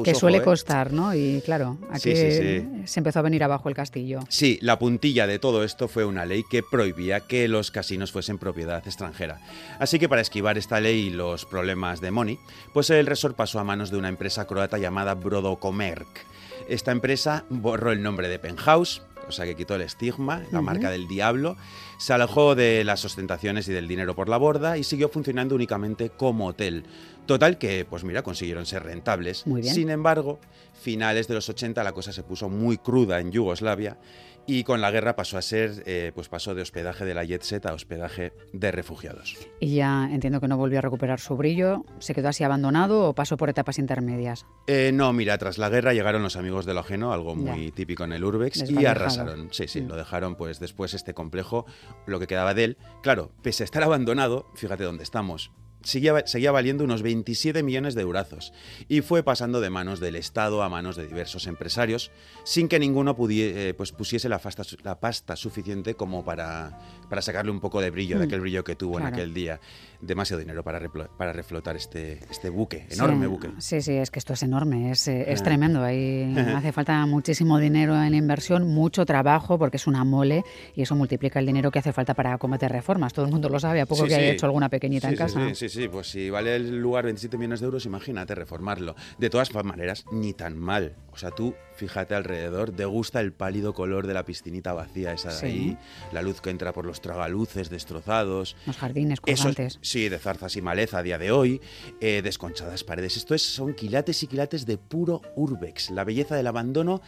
que 0.04 0.14
suele 0.14 0.38
¿eh? 0.38 0.42
costar, 0.42 0.92
¿no? 0.92 1.12
Y 1.14 1.42
claro, 1.44 1.76
aquí 1.90 2.14
se 2.14 3.00
empezó 3.00 3.18
a 3.18 3.22
venir 3.22 3.42
abajo 3.42 3.68
el 3.68 3.74
castillo. 3.74 4.20
Sí, 4.28 4.58
la 4.62 4.78
puntilla 4.78 5.26
de 5.26 5.38
todo 5.38 5.64
esto 5.64 5.88
fue 5.88 6.04
una 6.04 6.24
ley 6.24 6.44
que 6.48 6.62
prohibía 6.62 7.20
que 7.20 7.48
los 7.48 7.70
casinos 7.70 8.12
fuesen 8.12 8.38
propiedad 8.38 8.86
extranjera. 8.86 9.40
Así 9.78 9.98
que 9.98 10.08
para 10.08 10.22
esquivar 10.22 10.56
esta 10.56 10.80
ley 10.80 11.08
y 11.08 11.10
los 11.10 11.44
problemas 11.44 12.00
de 12.00 12.12
money, 12.12 12.38
pues 12.72 12.90
el 12.90 13.06
resort 13.06 13.36
pasó 13.36 13.58
a 13.58 13.64
manos 13.64 13.90
de 13.90 13.98
una 13.98 14.08
empresa 14.08 14.46
croata 14.46 14.78
llamada 14.78 15.14
Brodocomerc. 15.14 16.26
Esta 16.68 16.92
empresa 16.92 17.44
borró 17.50 17.90
el 17.90 18.02
nombre 18.02 18.28
de 18.28 18.38
Penthouse, 18.38 19.02
o 19.26 19.32
sea 19.32 19.44
que 19.44 19.56
quitó 19.56 19.74
el 19.74 19.82
estigma, 19.82 20.42
la 20.52 20.60
marca 20.60 20.90
del 20.90 21.08
diablo, 21.08 21.56
se 22.00 22.14
alejó 22.14 22.54
de 22.54 22.82
las 22.82 23.04
ostentaciones 23.04 23.68
y 23.68 23.72
del 23.72 23.86
dinero 23.86 24.14
por 24.14 24.30
la 24.30 24.38
borda 24.38 24.78
y 24.78 24.84
siguió 24.84 25.10
funcionando 25.10 25.54
únicamente 25.54 26.08
como 26.08 26.46
hotel. 26.46 26.84
Total 27.26 27.58
que, 27.58 27.84
pues 27.84 28.04
mira, 28.04 28.22
consiguieron 28.22 28.66
ser 28.66 28.82
rentables. 28.82 29.44
Sin 29.62 29.90
embargo, 29.90 30.40
finales 30.80 31.28
de 31.28 31.34
los 31.34 31.48
80 31.48 31.82
la 31.84 31.92
cosa 31.92 32.12
se 32.12 32.22
puso 32.22 32.48
muy 32.48 32.78
cruda 32.78 33.20
en 33.20 33.30
Yugoslavia 33.30 33.98
y 34.46 34.64
con 34.64 34.80
la 34.80 34.90
guerra 34.90 35.14
pasó 35.14 35.38
a 35.38 35.42
ser, 35.42 35.82
eh, 35.86 36.10
pues 36.12 36.28
pasó 36.28 36.54
de 36.54 36.62
hospedaje 36.62 37.04
de 37.04 37.14
la 37.14 37.24
jet 37.24 37.42
set 37.42 37.66
a 37.66 37.72
hospedaje 37.72 38.32
de 38.52 38.72
refugiados. 38.72 39.36
Y 39.60 39.76
ya 39.76 40.08
entiendo 40.10 40.40
que 40.40 40.48
no 40.48 40.56
volvió 40.56 40.78
a 40.78 40.82
recuperar 40.82 41.20
su 41.20 41.36
brillo, 41.36 41.84
¿se 42.00 42.14
quedó 42.14 42.28
así 42.28 42.42
abandonado 42.42 43.08
o 43.08 43.14
pasó 43.14 43.36
por 43.36 43.48
etapas 43.48 43.78
intermedias? 43.78 44.46
Eh, 44.66 44.90
no, 44.92 45.12
mira, 45.12 45.38
tras 45.38 45.58
la 45.58 45.68
guerra 45.68 45.94
llegaron 45.94 46.22
los 46.22 46.34
amigos 46.34 46.66
de 46.66 46.74
lo 46.74 46.80
ajeno, 46.80 47.12
algo 47.12 47.36
muy 47.36 47.70
típico 47.70 48.04
en 48.04 48.12
el 48.12 48.24
Urbex, 48.24 48.68
y 48.70 48.86
arrasaron. 48.86 49.48
Sí, 49.52 49.68
sí, 49.68 49.82
mm. 49.82 49.88
lo 49.88 49.96
dejaron 49.96 50.34
pues 50.34 50.58
después 50.58 50.94
este 50.94 51.14
complejo, 51.14 51.66
lo 52.06 52.18
que 52.18 52.26
quedaba 52.26 52.52
de 52.54 52.64
él. 52.64 52.78
Claro, 53.02 53.30
pese 53.42 53.62
a 53.62 53.66
estar 53.66 53.82
abandonado, 53.84 54.46
fíjate 54.54 54.82
dónde 54.82 55.04
estamos, 55.04 55.52
seguía, 55.82 56.26
seguía, 56.26 56.52
valiendo 56.52 56.84
unos 56.84 57.02
27 57.02 57.62
millones 57.62 57.94
de 57.94 58.02
eurazos 58.02 58.52
y 58.88 59.00
fue 59.00 59.22
pasando 59.22 59.60
de 59.60 59.70
manos 59.70 60.00
del 60.00 60.16
Estado 60.16 60.62
a 60.62 60.68
manos 60.68 60.96
de 60.96 61.06
diversos 61.06 61.46
empresarios 61.46 62.10
sin 62.44 62.68
que 62.68 62.78
ninguno 62.78 63.16
eh, 63.28 63.74
pues 63.76 63.92
pusiese 63.92 64.28
la 64.28 64.38
pasta, 64.38 64.62
la 64.82 64.98
pasta 64.98 65.36
suficiente 65.36 65.94
como 65.94 66.24
para, 66.24 66.78
para 67.08 67.22
sacarle 67.22 67.50
un 67.50 67.60
poco 67.60 67.80
de 67.80 67.90
brillo, 67.90 68.18
de 68.18 68.24
mm, 68.24 68.28
aquel 68.28 68.40
brillo 68.40 68.64
que 68.64 68.76
tuvo 68.76 68.98
en 68.98 69.06
aquel 69.06 69.34
día. 69.34 69.60
Demasiado 70.00 70.40
dinero 70.40 70.64
para, 70.64 70.80
para 70.88 71.32
reflotar 71.32 71.76
este, 71.76 72.20
este 72.30 72.48
buque, 72.48 72.86
enorme 72.90 73.26
buque. 73.26 73.50
Sí, 73.58 73.82
sí, 73.82 73.92
es 73.92 74.10
que 74.10 74.18
esto 74.18 74.32
es 74.32 74.42
enorme, 74.42 74.90
es, 74.90 75.06
eh, 75.08 75.26
es 75.28 75.42
tremendo. 75.42 75.82
Ahí 75.82 76.34
hace 76.56 76.72
falta 76.72 77.04
muchísimo 77.04 77.58
dinero 77.58 78.02
en 78.02 78.14
inversión, 78.14 78.66
mucho 78.68 79.04
trabajo, 79.04 79.58
porque 79.58 79.76
es 79.76 79.86
una 79.86 80.04
mole 80.04 80.42
y 80.74 80.82
eso 80.82 80.94
multiplica 80.94 81.38
el 81.38 81.46
dinero 81.46 81.70
que 81.70 81.80
hace 81.80 81.92
falta 81.92 82.14
para 82.14 82.38
cometer 82.38 82.72
reformas. 82.72 83.12
Todo 83.12 83.26
el 83.26 83.30
mundo 83.30 83.48
lo 83.50 83.60
sabe, 83.60 83.82
a 83.82 83.86
poco 83.86 84.06
que 84.06 84.14
haya 84.14 84.30
hecho 84.30 84.46
alguna 84.46 84.70
pequeñita 84.70 85.10
en 85.10 85.16
casa. 85.16 85.54
Sí, 85.54 85.68
sí, 85.70 85.88
pues 85.88 86.08
si 86.10 86.28
vale 86.30 86.56
el 86.56 86.78
lugar 86.80 87.04
27 87.04 87.36
millones 87.38 87.60
de 87.60 87.66
euros, 87.66 87.86
imagínate 87.86 88.34
reformarlo. 88.34 88.94
De 89.18 89.30
todas 89.30 89.52
maneras, 89.54 90.04
ni 90.12 90.32
tan 90.34 90.58
mal. 90.58 90.96
O 91.12 91.16
sea, 91.16 91.30
tú 91.30 91.54
fíjate 91.76 92.14
alrededor, 92.14 92.70
te 92.72 92.84
gusta 92.84 93.20
el 93.20 93.32
pálido 93.32 93.72
color 93.72 94.06
de 94.06 94.14
la 94.14 94.24
piscinita 94.24 94.72
vacía 94.72 95.12
esa 95.12 95.30
de 95.30 95.34
Sí. 95.36 95.46
ahí, 95.46 95.78
la 96.12 96.20
luz 96.22 96.40
que 96.40 96.50
entra 96.50 96.72
por 96.72 96.84
los 96.84 97.00
tragaluces 97.00 97.70
destrozados. 97.70 98.56
Los 98.66 98.76
jardines 98.76 99.20
colgantes. 99.20 99.78
sí, 99.80 100.08
de 100.08 100.18
zarzas 100.18 100.56
y 100.56 100.62
maleza 100.62 100.98
a 100.98 101.02
día 101.02 101.18
de 101.18 101.30
hoy, 101.32 101.60
eh, 102.00 102.20
desconchadas 102.22 102.84
paredes. 102.84 103.16
Esto 103.16 103.34
es, 103.34 103.42
son 103.42 103.74
quilates 103.74 104.22
y 104.22 104.26
quilates 104.26 104.66
de 104.66 104.76
puro 104.78 105.22
urbex, 105.36 105.90
la 105.90 106.04
belleza 106.04 106.34
del 106.36 106.46
abandono 106.48 107.00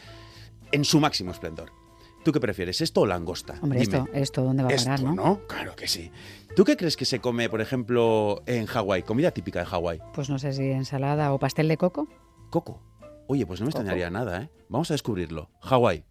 en 0.71 0.85
su 0.85 1.01
máximo 1.01 1.33
esplendor. 1.33 1.71
¿Tú 2.25 2.31
qué 2.33 2.39
prefieres, 2.41 2.81
esto 2.81 3.01
o 3.01 3.07
langosta? 3.07 3.55
Hombre, 3.63 3.81
Dime. 3.81 3.99
esto, 3.99 4.09
esto 4.13 4.43
dónde 4.45 4.63
va 4.63 4.69
a 4.69 4.77
parar, 4.77 4.95
Esto, 5.01 5.07
¿no? 5.09 5.15
¿no? 5.15 5.47
Claro 5.49 5.75
que 5.75 5.89
sí. 5.89 6.11
¿Tú 6.55 6.65
qué 6.65 6.77
crees 6.77 6.97
que 6.97 7.05
se 7.05 7.21
come, 7.21 7.49
por 7.49 7.61
ejemplo, 7.61 8.43
en 8.47 8.67
Hawái? 8.67 9.03
Comida 9.03 9.33
típica 9.33 9.59
de 9.61 9.67
Hawái. 9.67 10.01
Pues 10.15 10.31
no 10.31 10.39
sé 10.39 10.53
si 10.53 10.71
ensalada 10.71 11.33
o 11.33 11.39
pastel 11.39 11.67
de 11.69 11.77
coco. 11.77 12.09
Coco. 12.51 12.81
Oye, 13.27 13.45
pues 13.47 13.61
no 13.61 13.67
me 13.67 13.73
Coco. 13.73 13.81
extrañaría 13.83 14.11
nada, 14.11 14.43
¿eh? 14.43 14.51
Vamos 14.69 14.91
a 14.91 14.95
descubrirlo. 14.95 15.51
Hawái. 15.61 16.05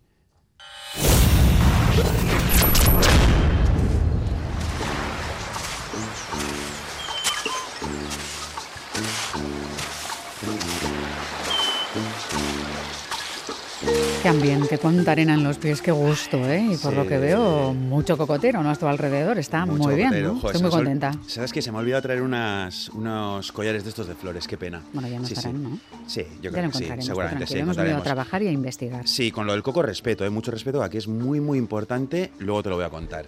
Qué 14.22 14.28
ambiente, 14.30 14.78
cuánta 14.78 15.14
arena 15.14 15.34
en 15.34 15.44
los 15.44 15.58
pies, 15.58 15.82
qué 15.82 15.92
gusto, 15.92 16.38
¿eh? 16.48 16.60
Y 16.74 16.78
por 16.78 16.92
Sí. 16.92 16.96
lo 16.98 17.08
que 17.08 17.18
veo, 17.18 17.74
mucho 17.74 18.16
cocotero 18.16 18.62
¿no? 18.62 18.70
a 18.70 18.76
tu 18.76 18.86
alrededor. 18.86 19.40
Está 19.40 19.66
Mucho 19.66 19.84
muy 19.86 19.96
bien. 19.96 20.22
¿no? 20.22 20.36
Joder, 20.36 20.56
Estoy 20.56 20.62
muy 20.62 20.70
contenta. 20.70 21.12
¿Sabes 21.26 21.52
qué? 21.52 21.64
Se 21.64 21.72
me 21.72 21.80
ha 21.80 21.82
olvidado 21.82 22.04
traer 22.04 22.22
unas, 22.22 22.90
unos 22.90 23.52
collares 23.52 23.84
de 23.84 23.90
estos 23.90 24.08
de 24.08 24.14
flores. 24.14 24.48
Qué 24.48 24.58
pena. 24.58 24.84
Bueno, 24.94 25.08
ya 25.08 25.20
no 25.20 25.26
sí, 25.26 25.34
estarán, 25.34 25.58
sí. 25.58 25.64
¿no? 25.64 25.80
Sí, 26.08 26.22
yo 26.36 26.44
ya 26.44 26.52
creo 26.52 26.66
lo 26.66 26.72
que 26.72 26.78
sí. 26.78 26.86
Seguramente 27.00 27.48
sí. 27.48 27.58
Hemos 27.58 27.76
venido 27.76 27.98
a 27.98 28.04
trabajar 28.04 28.44
y 28.44 28.48
a 28.48 28.52
investigar. 28.52 29.08
Sí, 29.08 29.32
con 29.32 29.48
lo 29.48 29.54
del 29.54 29.64
coco 29.64 29.82
respeto, 29.82 30.24
¿eh? 30.26 30.30
mucho 30.30 30.52
respeto, 30.52 30.84
aquí 30.84 30.98
es 30.98 31.08
muy, 31.08 31.40
muy 31.40 31.58
importante, 31.58 32.32
luego 32.38 32.62
te 32.62 32.70
lo 32.70 32.76
voy 32.76 32.86
a 32.86 32.90
contar. 32.90 33.26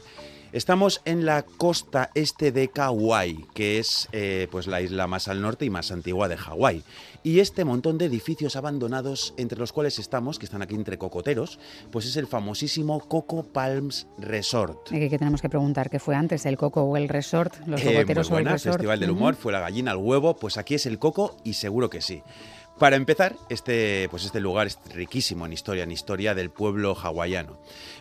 Estamos 0.53 1.01
en 1.05 1.25
la 1.25 1.41
costa 1.41 2.12
este 2.13 2.51
de 2.51 2.67
Kauai, 2.67 3.43
que 3.55 3.79
es 3.79 4.07
eh, 4.12 4.48
pues 4.51 4.67
la 4.67 4.81
isla 4.81 5.07
más 5.07 5.27
al 5.27 5.41
norte 5.41 5.65
y 5.65 5.72
más 5.72 5.91
antigua 5.91 6.27
de 6.27 6.38
Hawái. 6.38 6.83
Y 7.24 7.39
este 7.39 7.65
montón 7.65 7.98
de 7.98 8.05
edificios 8.05 8.55
abandonados, 8.55 9.33
entre 9.38 9.57
los 9.57 9.74
cuales 9.74 9.98
estamos, 9.98 10.38
que 10.38 10.45
están 10.45 10.62
aquí 10.62 10.75
entre 10.75 11.00
cocoteros, 11.00 11.57
pues 11.89 12.05
es 12.05 12.17
el 12.17 12.27
famosísimo 12.27 13.00
Coco 13.00 13.41
Palms 13.41 14.05
Resort. 14.19 14.91
¿Y 14.91 15.10
qué 15.10 15.17
tenemos 15.17 15.41
que 15.41 15.50
preguntar? 15.50 15.89
¿Qué 15.89 15.98
fue 15.98 16.15
antes, 16.15 16.45
el 16.45 16.55
coco 16.55 16.83
o 16.83 16.98
el 16.98 17.10
resort? 17.10 17.55
¿Los 17.65 17.81
Eh, 17.81 17.86
muy 17.86 17.93
cocoteros 17.95 18.29
o 18.29 18.38
el 18.38 18.45
resort? 18.45 18.75
Festival 18.75 19.00
del. 19.00 19.10
Humor, 19.10 19.33
fue 19.33 19.53
la 19.53 19.60
gallina 19.60 19.89
al 19.89 19.98
huevo, 19.98 20.36
pues 20.36 20.57
aquí 20.57 20.75
es 20.75 20.86
el 20.86 21.00
coco 21.00 21.36
y 21.43 21.53
seguro 21.53 21.89
que 21.89 22.01
sí. 22.01 22.22
Para 22.79 22.95
empezar, 22.95 23.35
este, 23.49 24.07
pues 24.09 24.25
este 24.25 24.39
lugar 24.39 24.67
es 24.67 24.79
riquísimo 24.93 25.45
en 25.45 25.53
historia, 25.53 25.83
en 25.83 25.91
historia 25.91 26.33
del 26.33 26.49
pueblo 26.49 26.97
hawaiano. 27.01 27.57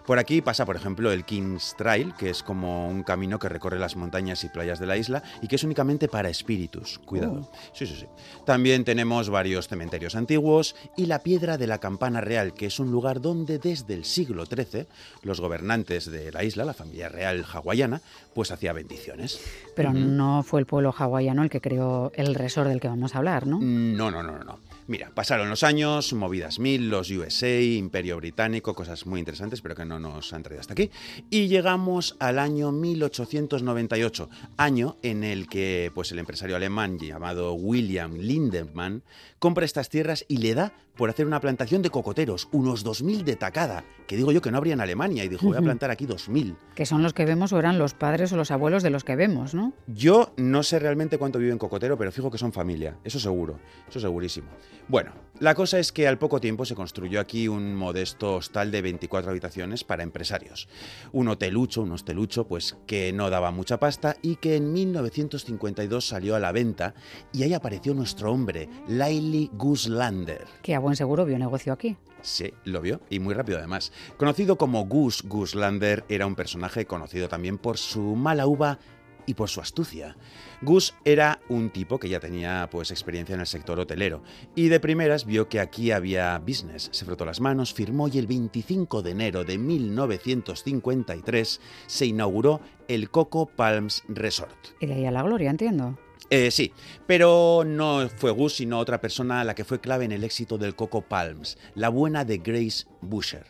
Por 0.07 0.19
aquí 0.19 0.41
pasa, 0.41 0.65
por 0.65 0.77
ejemplo, 0.77 1.13
el 1.13 1.25
King's 1.25 1.75
Trail, 1.77 2.15
que 2.19 2.31
es 2.31 2.43
como 2.43 2.89
un 2.89 3.03
camino 3.03 3.39
que 3.39 3.49
recorre 3.49 3.79
las 3.79 3.97
montañas 3.97 4.43
y 4.45 4.49
playas 4.49 4.81
de 4.81 4.87
la 4.87 4.97
isla 4.97 5.23
y 5.43 5.47
que 5.47 5.57
es 5.57 5.65
únicamente 5.65 6.09
para 6.09 6.31
espíritus. 6.31 6.99
Cuidado. 7.05 7.49
Oh. 7.49 7.57
Sí, 7.73 7.87
sí, 7.87 7.97
sí. 8.01 8.07
También 8.45 8.85
tenemos 8.85 9.29
varios 9.29 9.69
cementerios 9.69 10.17
antiguos 10.17 10.75
y 10.97 11.07
la 11.07 11.21
Piedra 11.21 11.59
de 11.59 11.67
la 11.67 11.79
Campana 11.79 12.21
Real, 12.21 12.55
que 12.55 12.67
es 12.67 12.81
un 12.81 12.91
lugar 12.91 13.21
donde 13.21 13.59
desde 13.59 13.95
el 13.95 14.05
siglo 14.05 14.47
XIII 14.47 14.87
los 15.23 15.41
gobernantes 15.41 16.11
de 16.11 16.33
la 16.33 16.45
isla, 16.45 16.65
la 16.65 16.75
familia 16.75 17.09
real 17.09 17.45
hawaiana, 17.45 18.01
pues 18.35 18.51
hacía 18.51 18.73
bendiciones. 18.73 19.41
Pero 19.77 19.93
no 19.93 20.43
fue 20.43 20.61
el 20.61 20.67
pueblo 20.67 20.93
hawaiano 20.97 21.43
el 21.43 21.51
que 21.51 21.61
creó 21.61 22.11
el 22.15 22.35
resort 22.35 22.69
del 22.69 22.81
que 22.81 22.89
vamos 22.89 23.15
a 23.15 23.19
hablar, 23.19 23.47
¿no? 23.47 23.61
No, 23.61 24.11
no, 24.11 24.23
no, 24.23 24.39
no, 24.39 24.45
no. 24.45 24.72
Mira, 24.93 25.11
pasaron 25.15 25.49
los 25.49 25.63
años, 25.63 26.13
movidas 26.13 26.59
mil, 26.59 26.91
los 26.91 27.11
USA, 27.11 27.63
Imperio 27.63 28.19
Británico, 28.19 28.75
cosas 28.75 29.07
muy 29.07 29.21
interesantes, 29.21 29.63
pero 29.63 29.75
que 29.75 29.87
no 29.87 29.99
nos 29.99 30.35
han 30.35 30.43
traído 30.43 30.61
hasta 30.61 30.75
aquí. 30.75 30.91
Y 31.31 31.49
llegamos 31.49 32.15
al 32.19 32.39
año 32.39 32.73
1898, 32.73 34.29
año 34.59 34.99
en 35.01 35.25
el 35.25 35.49
que 35.49 35.91
pues, 35.95 36.13
el 36.13 36.19
empresario 36.19 36.57
alemán 36.57 36.99
llamado 36.99 37.55
William 37.55 38.19
Lindemann 38.19 39.03
compra 39.39 39.65
estas 39.65 39.89
tierras 39.89 40.27
y 40.29 40.37
le 40.37 40.55
da 40.55 40.75
por 40.97 41.09
hacer 41.09 41.27
una 41.27 41.41
plantación 41.41 41.83
de 41.83 41.91
cocoteros, 41.91 42.49
unos 42.53 42.85
2.000 42.85 43.25
de 43.25 43.37
tacada, 43.37 43.85
que 44.07 44.17
digo 44.17 44.31
yo 44.31 44.43
que 44.43 44.51
no 44.51 44.59
habría 44.59 44.75
en 44.75 44.81
Alemania, 44.81 45.25
y 45.25 45.29
dijo, 45.29 45.47
voy 45.47 45.57
a 45.57 45.63
plantar 45.63 45.91
aquí 45.91 46.07
2.000. 46.07 46.55
Que 46.75 46.87
son 46.87 47.03
los 47.03 47.15
que 47.15 47.25
vemos 47.25 47.53
o 47.53 47.59
eran 47.59 47.79
los 47.79 47.95
padres 47.95 48.33
o 48.33 48.37
los 48.37 48.51
abuelos 48.51 48.83
de 48.83 48.91
los 48.91 49.05
que 49.05 49.17
vemos, 49.17 49.55
¿no? 49.55 49.73
Yo 49.87 50.33
no 50.37 50.63
sé 50.63 50.79
realmente 50.79 51.19
cuánto 51.19 51.39
vive 51.39 51.51
en 51.53 51.59
Cocotero, 51.59 51.97
pero 51.97 52.13
fijo 52.13 52.31
que 52.31 52.39
son 52.39 52.53
familia, 52.53 52.99
eso 53.05 53.19
seguro, 53.19 53.59
eso 53.89 54.01
segurísimo. 54.01 54.49
Bueno, 54.89 55.13
la 55.39 55.55
cosa 55.55 55.79
es 55.79 55.91
que 55.91 56.07
al 56.07 56.19
poco 56.19 56.41
tiempo 56.41 56.65
se 56.65 56.75
construyó 56.75 57.19
aquí 57.21 57.49
un 57.49 57.75
modesto 57.75 58.37
hostal 58.37 58.71
de 58.71 58.83
24 58.83 59.31
habitaciones 59.31 59.83
para 59.83 60.03
empresarios. 60.03 60.69
Un 61.13 61.29
hotelucho, 61.29 61.83
un 61.83 61.93
hostelucho, 61.93 62.47
pues 62.47 62.77
que 62.87 63.13
no 63.13 63.31
daba 63.31 63.51
mucha 63.51 63.79
pasta 63.79 64.17
y 64.23 64.37
que 64.37 64.57
en 64.57 64.73
1952 64.73 66.07
salió 66.07 66.37
a 66.37 66.41
la 66.41 66.53
venta 66.53 66.95
y 67.33 67.43
ahí 67.43 67.55
apareció 67.55 67.95
nuestro 67.95 68.33
hombre, 68.33 68.69
Laili 68.87 69.51
Guslander. 69.55 70.47
Que 70.63 70.75
a 70.75 70.79
buen 70.79 70.97
seguro 70.97 71.25
vio 71.25 71.39
negocio 71.39 71.73
aquí. 71.73 71.97
Sí, 72.21 72.53
lo 72.65 72.81
vio, 72.81 73.01
y 73.11 73.19
muy 73.19 73.35
rápido 73.35 73.59
además. 73.59 73.93
Conocido 74.17 74.57
como 74.57 74.87
Gus 74.87 75.23
Guslander, 75.25 76.05
era 76.09 76.27
un 76.27 76.37
personaje 76.37 76.87
conocido 76.87 77.29
también 77.29 77.59
por 77.59 77.79
su 77.79 78.15
mala 78.15 78.47
uva 78.47 78.79
y 79.27 79.35
por 79.35 79.49
su 79.49 79.61
astucia. 79.61 80.17
Gus 80.61 80.95
era 81.05 81.41
un 81.49 81.71
tipo 81.71 81.99
que 81.99 82.09
ya 82.09 82.21
tenía 82.21 82.69
pues 82.71 82.91
experiencia 82.91 83.35
en 83.35 83.41
el 83.41 83.47
sector 83.47 83.81
hotelero 83.81 84.23
y 84.55 84.69
de 84.69 84.81
primeras 84.81 85.27
vio 85.27 85.49
que 85.49 85.61
aquí 85.61 85.91
había 85.91 86.39
business, 86.39 86.89
se 86.93 87.05
frotó 87.05 87.25
las 87.25 87.41
manos, 87.41 87.75
firmó 87.75 88.09
y 88.09 88.19
el 88.19 88.27
25 88.27 89.03
de 89.03 89.11
enero 89.11 89.45
de 89.45 89.59
1953 89.59 91.61
se 91.87 92.07
inauguró 92.07 92.61
el 92.89 93.11
Coco 93.11 93.47
Palms 93.47 94.05
Resort. 94.09 94.57
Y 94.81 94.87
de 94.87 94.95
ahí 94.95 95.07
a 95.07 95.11
la 95.11 95.23
gloria, 95.23 95.51
entiendo. 95.51 95.99
Eh, 96.31 96.51
sí, 96.51 96.73
pero 97.07 97.63
no 97.67 98.09
fue 98.09 98.31
Gus, 98.31 98.57
sino 98.57 98.79
otra 98.79 99.01
persona 99.01 99.45
la 99.45 99.55
que 99.55 99.65
fue 99.65 99.81
clave 99.81 100.07
en 100.07 100.13
el 100.13 100.25
éxito 100.25 100.57
del 100.57 100.75
Coco 100.75 101.03
Palms, 101.03 101.59
la 101.75 101.91
buena 101.91 102.25
de 102.25 102.39
Grace 102.39 102.87
Busher. 103.03 103.45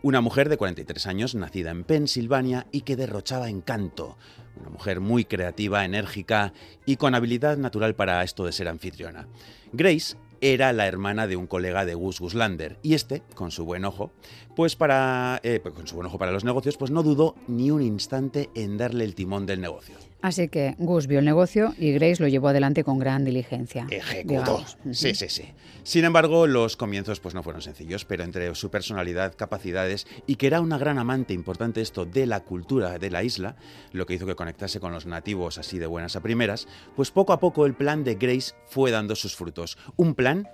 Una 0.00 0.20
mujer 0.20 0.48
de 0.48 0.56
43 0.56 1.06
años, 1.08 1.34
nacida 1.34 1.70
en 1.70 1.82
Pensilvania 1.82 2.66
y 2.70 2.82
que 2.82 2.94
derrochaba 2.94 3.48
encanto. 3.48 4.16
Una 4.60 4.70
mujer 4.70 5.00
muy 5.00 5.24
creativa, 5.24 5.84
enérgica 5.84 6.52
y 6.86 6.96
con 6.96 7.16
habilidad 7.16 7.56
natural 7.56 7.96
para 7.96 8.22
esto 8.22 8.44
de 8.44 8.52
ser 8.52 8.68
anfitriona. 8.68 9.26
Grace 9.72 10.16
era 10.40 10.72
la 10.72 10.86
hermana 10.86 11.26
de 11.26 11.34
un 11.34 11.48
colega 11.48 11.84
de 11.84 11.94
Gus 11.94 12.20
Guslander 12.20 12.78
y 12.82 12.94
este, 12.94 13.22
con 13.34 13.50
su 13.50 13.64
buen 13.64 13.84
ojo, 13.84 14.12
pues 14.58 14.74
para 14.74 15.38
eh, 15.44 15.60
con 15.60 15.86
su 15.86 15.94
buen 15.94 16.08
ojo 16.08 16.18
para 16.18 16.32
los 16.32 16.42
negocios, 16.42 16.76
pues 16.76 16.90
no 16.90 17.04
dudó 17.04 17.36
ni 17.46 17.70
un 17.70 17.80
instante 17.80 18.50
en 18.56 18.76
darle 18.76 19.04
el 19.04 19.14
timón 19.14 19.46
del 19.46 19.60
negocio. 19.60 19.94
Así 20.20 20.48
que 20.48 20.74
Gus 20.78 21.06
vio 21.06 21.20
el 21.20 21.24
negocio 21.24 21.76
y 21.78 21.92
Grace 21.92 22.20
lo 22.20 22.26
llevó 22.26 22.48
adelante 22.48 22.82
con 22.82 22.98
gran 22.98 23.24
diligencia. 23.24 23.86
Ejecutó. 23.88 24.40
digamos. 24.40 24.76
Sí, 24.90 25.14
sí, 25.14 25.28
sí. 25.28 25.44
Sin 25.84 26.04
embargo, 26.04 26.48
los 26.48 26.76
comienzos 26.76 27.20
pues 27.20 27.36
no 27.36 27.44
fueron 27.44 27.62
sencillos, 27.62 28.04
pero 28.04 28.24
entre 28.24 28.52
su 28.56 28.68
personalidad, 28.68 29.36
capacidades 29.36 30.08
y 30.26 30.34
que 30.34 30.48
era 30.48 30.60
una 30.60 30.76
gran 30.76 30.98
amante 30.98 31.34
importante 31.34 31.80
esto 31.80 32.04
de 32.04 32.26
la 32.26 32.40
cultura 32.40 32.98
de 32.98 33.10
la 33.12 33.22
isla, 33.22 33.54
lo 33.92 34.06
que 34.06 34.14
hizo 34.14 34.26
que 34.26 34.34
conectase 34.34 34.80
con 34.80 34.90
los 34.90 35.06
nativos 35.06 35.58
así 35.58 35.78
de 35.78 35.86
buenas 35.86 36.16
a 36.16 36.20
primeras, 36.20 36.66
pues 36.96 37.12
poco 37.12 37.32
a 37.32 37.38
poco 37.38 37.64
el 37.64 37.74
plan 37.74 38.02
de 38.02 38.16
Grace 38.16 38.54
fue 38.66 38.90
dando 38.90 39.14
sus 39.14 39.36
frutos. 39.36 39.78
Un 39.94 40.16
plan 40.16 40.48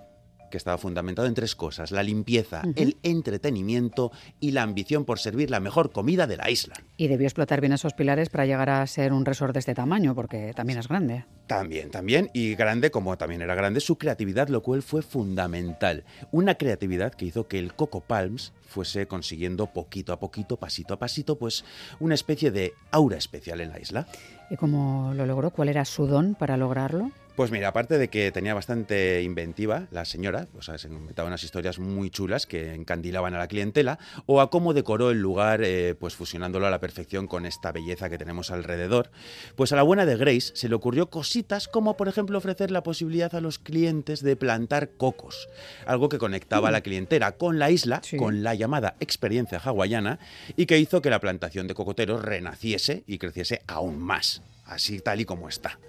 que 0.54 0.58
estaba 0.58 0.78
fundamentado 0.78 1.26
en 1.26 1.34
tres 1.34 1.56
cosas, 1.56 1.90
la 1.90 2.04
limpieza, 2.04 2.62
el 2.76 2.96
entretenimiento 3.02 4.12
y 4.38 4.52
la 4.52 4.62
ambición 4.62 5.04
por 5.04 5.18
servir 5.18 5.50
la 5.50 5.58
mejor 5.58 5.90
comida 5.90 6.28
de 6.28 6.36
la 6.36 6.48
isla. 6.48 6.76
Y 6.96 7.08
debió 7.08 7.26
explotar 7.26 7.60
bien 7.60 7.72
esos 7.72 7.92
pilares 7.92 8.28
para 8.28 8.46
llegar 8.46 8.70
a 8.70 8.86
ser 8.86 9.12
un 9.12 9.24
resort 9.24 9.52
de 9.52 9.58
este 9.58 9.74
tamaño, 9.74 10.14
porque 10.14 10.52
también 10.54 10.78
es 10.78 10.86
grande. 10.86 11.24
También, 11.48 11.90
también, 11.90 12.30
y 12.34 12.54
grande 12.54 12.92
como 12.92 13.18
también 13.18 13.42
era 13.42 13.56
grande, 13.56 13.80
su 13.80 13.98
creatividad, 13.98 14.46
lo 14.46 14.62
cual 14.62 14.84
fue 14.84 15.02
fundamental. 15.02 16.04
Una 16.30 16.54
creatividad 16.54 17.12
que 17.14 17.24
hizo 17.24 17.48
que 17.48 17.58
el 17.58 17.74
Coco 17.74 18.02
Palms 18.02 18.52
fuese 18.62 19.08
consiguiendo 19.08 19.66
poquito 19.72 20.12
a 20.12 20.20
poquito, 20.20 20.56
pasito 20.56 20.94
a 20.94 21.00
pasito, 21.00 21.36
pues 21.36 21.64
una 21.98 22.14
especie 22.14 22.52
de 22.52 22.74
aura 22.92 23.16
especial 23.16 23.60
en 23.60 23.70
la 23.70 23.80
isla. 23.80 24.06
¿Y 24.50 24.56
cómo 24.56 25.14
lo 25.16 25.26
logró? 25.26 25.50
¿Cuál 25.50 25.70
era 25.70 25.84
su 25.84 26.06
don 26.06 26.36
para 26.36 26.56
lograrlo? 26.56 27.10
Pues 27.36 27.50
mira, 27.50 27.66
aparte 27.66 27.98
de 27.98 28.06
que 28.06 28.30
tenía 28.30 28.54
bastante 28.54 29.20
inventiva 29.22 29.88
la 29.90 30.04
señora, 30.04 30.46
o 30.56 30.62
sea, 30.62 30.78
se 30.78 30.86
inventaba 30.86 31.26
unas 31.26 31.42
historias 31.42 31.80
muy 31.80 32.08
chulas 32.08 32.46
que 32.46 32.74
encandilaban 32.74 33.34
a 33.34 33.38
la 33.38 33.48
clientela, 33.48 33.98
o 34.26 34.40
a 34.40 34.50
cómo 34.50 34.72
decoró 34.72 35.10
el 35.10 35.20
lugar, 35.20 35.62
eh, 35.64 35.96
pues 35.98 36.14
fusionándolo 36.14 36.68
a 36.68 36.70
la 36.70 36.78
perfección 36.78 37.26
con 37.26 37.44
esta 37.44 37.72
belleza 37.72 38.08
que 38.08 38.18
tenemos 38.18 38.52
alrededor, 38.52 39.10
pues 39.56 39.72
a 39.72 39.76
la 39.76 39.82
buena 39.82 40.06
de 40.06 40.16
Grace 40.16 40.52
se 40.54 40.68
le 40.68 40.76
ocurrió 40.76 41.10
cositas 41.10 41.66
como, 41.66 41.96
por 41.96 42.06
ejemplo, 42.06 42.38
ofrecer 42.38 42.70
la 42.70 42.84
posibilidad 42.84 43.34
a 43.34 43.40
los 43.40 43.58
clientes 43.58 44.22
de 44.22 44.36
plantar 44.36 44.90
cocos, 44.90 45.48
algo 45.86 46.08
que 46.08 46.18
conectaba 46.18 46.68
a 46.68 46.72
la 46.72 46.82
clientela 46.82 47.32
con 47.32 47.58
la 47.58 47.68
isla, 47.72 48.00
Sí. 48.04 48.16
con 48.16 48.44
la 48.44 48.54
llamada 48.54 48.94
experiencia 49.00 49.58
hawaiana, 49.58 50.20
y 50.56 50.66
que 50.66 50.78
hizo 50.78 51.02
que 51.02 51.10
la 51.10 51.18
plantación 51.18 51.66
de 51.66 51.74
cocoteros 51.74 52.22
renaciese 52.22 53.02
y 53.08 53.18
creciese 53.18 53.60
aún 53.66 53.98
más, 53.98 54.40
así 54.66 55.00
tal 55.00 55.20
y 55.20 55.24
como 55.24 55.48
está. 55.48 55.80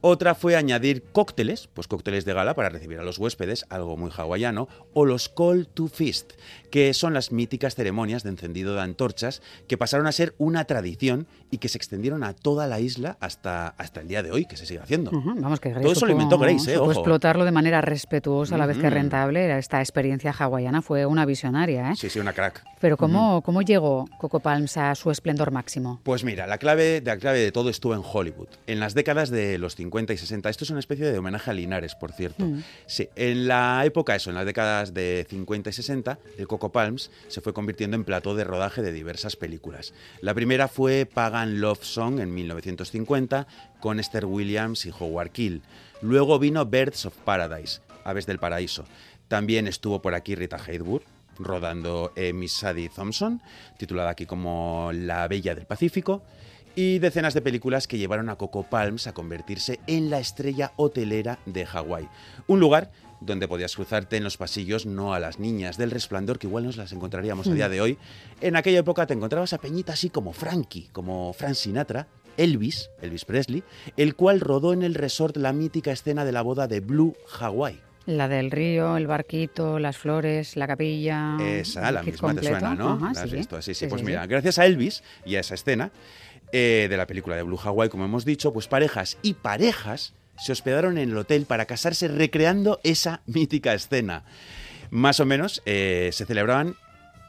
Otra 0.00 0.34
fue 0.34 0.56
añadir 0.56 1.02
cócteles, 1.12 1.68
pues 1.72 1.88
cócteles 1.88 2.24
de 2.24 2.32
gala 2.34 2.54
para 2.54 2.68
recibir 2.68 2.98
a 2.98 3.02
los 3.02 3.18
huéspedes, 3.18 3.66
algo 3.70 3.96
muy 3.96 4.10
hawaiano, 4.16 4.68
o 4.92 5.04
los 5.04 5.28
call 5.28 5.66
to 5.66 5.88
feast, 5.88 6.32
que 6.70 6.92
son 6.94 7.14
las 7.14 7.32
míticas 7.32 7.74
ceremonias 7.74 8.22
de 8.22 8.30
encendido 8.30 8.74
de 8.74 8.82
antorchas 8.82 9.42
que 9.66 9.78
pasaron 9.78 10.06
a 10.06 10.12
ser 10.12 10.34
una 10.38 10.64
tradición 10.66 11.26
y 11.50 11.58
que 11.58 11.68
se 11.68 11.78
extendieron 11.78 12.22
a 12.24 12.34
toda 12.34 12.66
la 12.66 12.80
isla 12.80 13.16
hasta, 13.20 13.68
hasta 13.68 14.00
el 14.00 14.08
día 14.08 14.22
de 14.22 14.30
hoy, 14.30 14.44
que 14.44 14.56
se 14.56 14.66
sigue 14.66 14.80
haciendo. 14.80 15.10
Vamos, 15.12 15.60
que 15.60 15.70
Grace 15.70 15.82
Todo 15.82 15.92
eso 15.92 16.06
lo 16.06 16.12
inventó 16.12 16.38
Grace, 16.38 16.74
¿eh? 16.74 16.78
Ojo. 16.78 16.92
explotarlo 16.92 17.44
de 17.44 17.52
manera 17.52 17.80
respetuosa 17.80 18.56
a 18.56 18.58
la 18.58 18.66
vez 18.66 18.78
que 18.78 18.90
rentable. 18.90 19.56
Esta 19.58 19.80
experiencia 19.80 20.34
hawaiana 20.38 20.82
fue 20.82 21.06
una 21.06 21.24
visionaria, 21.24 21.92
¿eh? 21.92 21.96
Sí, 21.96 22.10
sí, 22.10 22.18
una 22.18 22.32
crack. 22.32 22.62
Pero 22.80 22.96
¿cómo, 22.96 23.42
¿cómo 23.42 23.62
llegó 23.62 24.06
Coco 24.18 24.40
Palms 24.40 24.76
a 24.76 24.94
su 24.94 25.10
esplendor 25.10 25.50
máximo? 25.50 26.00
Pues 26.02 26.24
mira, 26.24 26.46
la 26.46 26.58
clave, 26.58 27.02
la 27.04 27.16
clave 27.16 27.38
de 27.38 27.52
todo 27.52 27.70
estuvo 27.70 27.94
en 27.94 28.02
Hollywood. 28.04 28.48
En 28.66 28.80
las 28.80 28.94
décadas 28.94 29.30
de 29.30 29.58
los 29.58 29.74
50 29.76 29.85
y 29.92 30.16
60, 30.16 30.48
esto 30.48 30.64
es 30.64 30.70
una 30.70 30.80
especie 30.80 31.10
de 31.10 31.18
homenaje 31.18 31.50
a 31.50 31.54
Linares, 31.54 31.94
por 31.94 32.12
cierto. 32.12 32.44
Mm. 32.44 32.62
Sí, 32.86 33.08
en 33.16 33.48
la 33.48 33.84
época, 33.84 34.14
eso, 34.14 34.30
en 34.30 34.36
las 34.36 34.46
décadas 34.46 34.94
de 34.94 35.26
50 35.28 35.70
y 35.70 35.72
60, 35.72 36.18
el 36.38 36.46
Coco 36.46 36.72
Palms 36.72 37.10
se 37.28 37.40
fue 37.40 37.52
convirtiendo 37.52 37.96
en 37.96 38.04
plató 38.04 38.34
de 38.34 38.44
rodaje 38.44 38.82
de 38.82 38.92
diversas 38.92 39.36
películas. 39.36 39.94
La 40.20 40.34
primera 40.34 40.68
fue 40.68 41.06
Pagan 41.06 41.60
Love 41.60 41.84
Song 41.84 42.20
en 42.20 42.34
1950 42.34 43.46
con 43.80 44.00
Esther 44.00 44.26
Williams 44.26 44.86
y 44.86 44.90
Howard 44.98 45.30
Keel. 45.30 45.62
Luego 46.02 46.38
vino 46.38 46.64
Birds 46.66 47.06
of 47.06 47.16
Paradise, 47.24 47.80
Aves 48.04 48.26
del 48.26 48.38
Paraíso. 48.38 48.84
También 49.28 49.66
estuvo 49.66 50.00
por 50.00 50.14
aquí 50.14 50.34
Rita 50.34 50.56
Hayworth, 50.56 51.04
rodando 51.38 52.12
eh, 52.16 52.32
Miss 52.32 52.52
Sadie 52.52 52.88
Thompson, 52.88 53.40
titulada 53.78 54.10
aquí 54.10 54.26
como 54.26 54.90
La 54.92 55.26
Bella 55.28 55.54
del 55.54 55.66
Pacífico, 55.66 56.22
y 56.76 56.98
decenas 56.98 57.34
de 57.34 57.40
películas 57.40 57.88
que 57.88 57.98
llevaron 57.98 58.28
a 58.28 58.36
Coco 58.36 58.62
Palms 58.62 59.06
a 59.06 59.14
convertirse 59.14 59.80
en 59.86 60.10
la 60.10 60.20
estrella 60.20 60.72
hotelera 60.76 61.38
de 61.46 61.64
Hawái. 61.66 62.08
Un 62.46 62.60
lugar 62.60 62.92
donde 63.20 63.48
podías 63.48 63.74
cruzarte 63.74 64.18
en 64.18 64.24
los 64.24 64.36
pasillos 64.36 64.84
no 64.84 65.14
a 65.14 65.18
las 65.18 65.38
niñas 65.38 65.78
del 65.78 65.90
resplandor, 65.90 66.38
que 66.38 66.46
igual 66.46 66.64
nos 66.64 66.76
las 66.76 66.92
encontraríamos 66.92 67.48
a 67.48 67.54
día 67.54 67.70
de 67.70 67.80
hoy. 67.80 67.98
En 68.42 68.56
aquella 68.56 68.80
época 68.80 69.06
te 69.06 69.14
encontrabas 69.14 69.54
a 69.54 69.58
Peñita 69.58 69.94
así 69.94 70.10
como 70.10 70.34
Frankie, 70.34 70.90
como 70.92 71.32
Frank 71.32 71.54
Sinatra, 71.54 72.08
Elvis, 72.36 72.90
Elvis 73.00 73.24
Presley, 73.24 73.64
el 73.96 74.14
cual 74.14 74.40
rodó 74.40 74.74
en 74.74 74.82
el 74.82 74.94
resort 74.94 75.38
la 75.38 75.54
mítica 75.54 75.92
escena 75.92 76.26
de 76.26 76.32
la 76.32 76.42
boda 76.42 76.68
de 76.68 76.80
Blue 76.80 77.16
Hawaii. 77.40 77.80
La 78.04 78.28
del 78.28 78.52
río, 78.52 78.96
el 78.96 79.08
barquito, 79.08 79.80
las 79.80 79.96
flores, 79.96 80.54
la 80.54 80.68
capilla. 80.68 81.38
Esa, 81.40 81.90
la 81.90 82.04
misma 82.04 82.34
te 82.34 82.46
suena, 82.46 82.74
¿no? 82.76 82.92
Ajá, 82.92 83.12
¿La 83.14 83.22
has 83.22 83.30
sí. 83.30 83.36
visto? 83.36 83.60
Sí, 83.62 83.74
sí, 83.74 83.86
Sí, 83.86 83.86
Pues 83.88 84.00
sí, 84.00 84.06
mira, 84.06 84.22
sí. 84.22 84.28
gracias 84.28 84.58
a 84.60 84.66
Elvis 84.66 85.02
y 85.24 85.34
a 85.34 85.40
esa 85.40 85.54
escena 85.54 85.90
eh, 86.52 86.86
de 86.88 86.96
la 86.96 87.06
película 87.06 87.36
de 87.36 87.42
Blue 87.42 87.60
Hawaii, 87.62 87.90
como 87.90 88.04
hemos 88.04 88.24
dicho, 88.24 88.52
pues 88.52 88.68
parejas 88.68 89.18
y 89.22 89.34
parejas 89.34 90.14
se 90.38 90.52
hospedaron 90.52 90.98
en 90.98 91.10
el 91.10 91.16
hotel 91.18 91.46
para 91.46 91.66
casarse 91.66 92.08
recreando 92.08 92.80
esa 92.84 93.22
mítica 93.26 93.74
escena. 93.74 94.24
Más 94.90 95.20
o 95.20 95.26
menos 95.26 95.62
eh, 95.66 96.10
se 96.12 96.26
celebraban, 96.26 96.76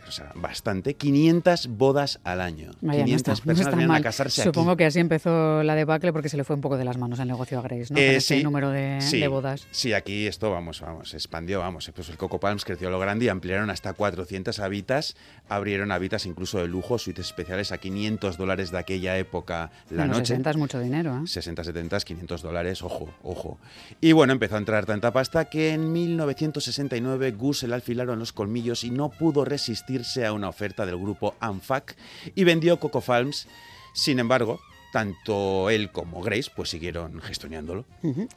o 0.08 0.12
sea, 0.12 0.32
bastante, 0.36 0.96
500 0.96 1.68
bodas 1.68 2.20
al 2.24 2.42
año. 2.42 2.72
Vaya, 2.82 3.00
no 3.00 3.06
500 3.06 3.16
está- 3.20 3.32
no 3.32 3.36
personas 3.46 3.60
está 3.60 3.70
venían 3.72 3.90
a 3.90 3.94
mal. 3.94 4.04
casarse 4.04 4.44
Supongo 4.44 4.72
aquí. 4.72 4.78
que 4.80 4.86
así 4.86 5.00
empezó 5.00 5.64
la 5.64 5.76
debacle 5.76 6.14
porque 6.14 6.30
se 6.30 6.38
le 6.38 6.44
fue 6.44 6.56
un 6.56 6.62
poco 6.62 6.78
de 6.78 6.86
las 6.86 6.98
manos 6.98 7.20
el 7.20 7.28
negocio 7.28 7.60
a 7.60 7.62
Grace, 7.62 7.94
¿no? 7.94 8.00
Eh, 8.00 8.08
Con 8.08 8.16
ese 8.16 8.44
número 8.44 8.70
de, 8.70 9.00
sí, 9.02 9.20
de 9.20 9.28
bodas. 9.28 9.68
Sí, 9.72 9.94
aquí 9.94 10.28
esto, 10.28 10.52
vamos, 10.52 10.82
vamos, 10.82 11.10
se 11.10 11.18
expandió, 11.18 11.60
vamos. 11.60 11.92
Pues 11.96 12.10
el 12.10 12.18
Coco 12.18 12.40
Palms 12.40 12.64
creció 12.66 12.88
a 12.88 12.92
lo 12.92 13.00
grande 13.00 13.26
y 13.26 13.30
ampliaron 13.30 13.70
hasta 13.70 13.94
400 13.94 14.60
habitas. 14.60 15.16
Abrieron 15.50 15.92
habitas 15.92 16.26
incluso 16.26 16.60
de 16.60 16.68
lujo, 16.68 16.98
suites 16.98 17.26
especiales 17.28 17.72
a 17.72 17.78
500 17.78 18.38
dólares 18.38 18.72
de 18.72 18.78
aquella 18.78 19.18
época 19.18 19.72
la 19.90 20.04
Bueno, 20.04 20.14
noche. 20.14 20.28
60 20.28 20.50
es 20.52 20.58
mucho 20.58 20.80
dinero, 20.80 21.18
¿eh? 21.24 21.28
60, 21.28 21.64
70, 21.64 22.00
500 22.00 22.42
dólares, 22.42 22.82
ojo, 22.82 23.10
ojo. 23.24 23.58
Y 24.02 24.12
bueno, 24.12 24.34
empezó 24.34 24.56
a 24.56 24.60
entrar 24.60 24.86
tanta 24.86 25.12
pasta 25.12 25.46
que 25.46 25.74
en 25.74 25.92
1969 25.92 27.32
Gus 27.32 27.60
se 27.60 27.68
le 27.68 27.76
alfilaron 27.76 28.20
los 28.20 28.34
colmillos 28.34 28.84
y 28.84 28.92
no 28.92 29.10
pudo 29.10 29.46
resistirse 29.98 30.26
a 30.26 30.34
una 30.34 30.50
oferta 30.50 30.86
del 30.86 30.98
grupo 30.98 31.36
ANFAC 31.40 31.96
y 32.36 32.44
vendió 32.44 32.80
Coco 32.80 33.02
Palms. 33.02 33.48
Sin 33.94 34.20
embargo, 34.20 34.60
tanto 34.92 35.70
él 35.70 35.92
como 35.92 36.22
Grace 36.22 36.52
pues 36.56 36.70
siguieron 36.70 37.20
gestionándolo. 37.20 37.86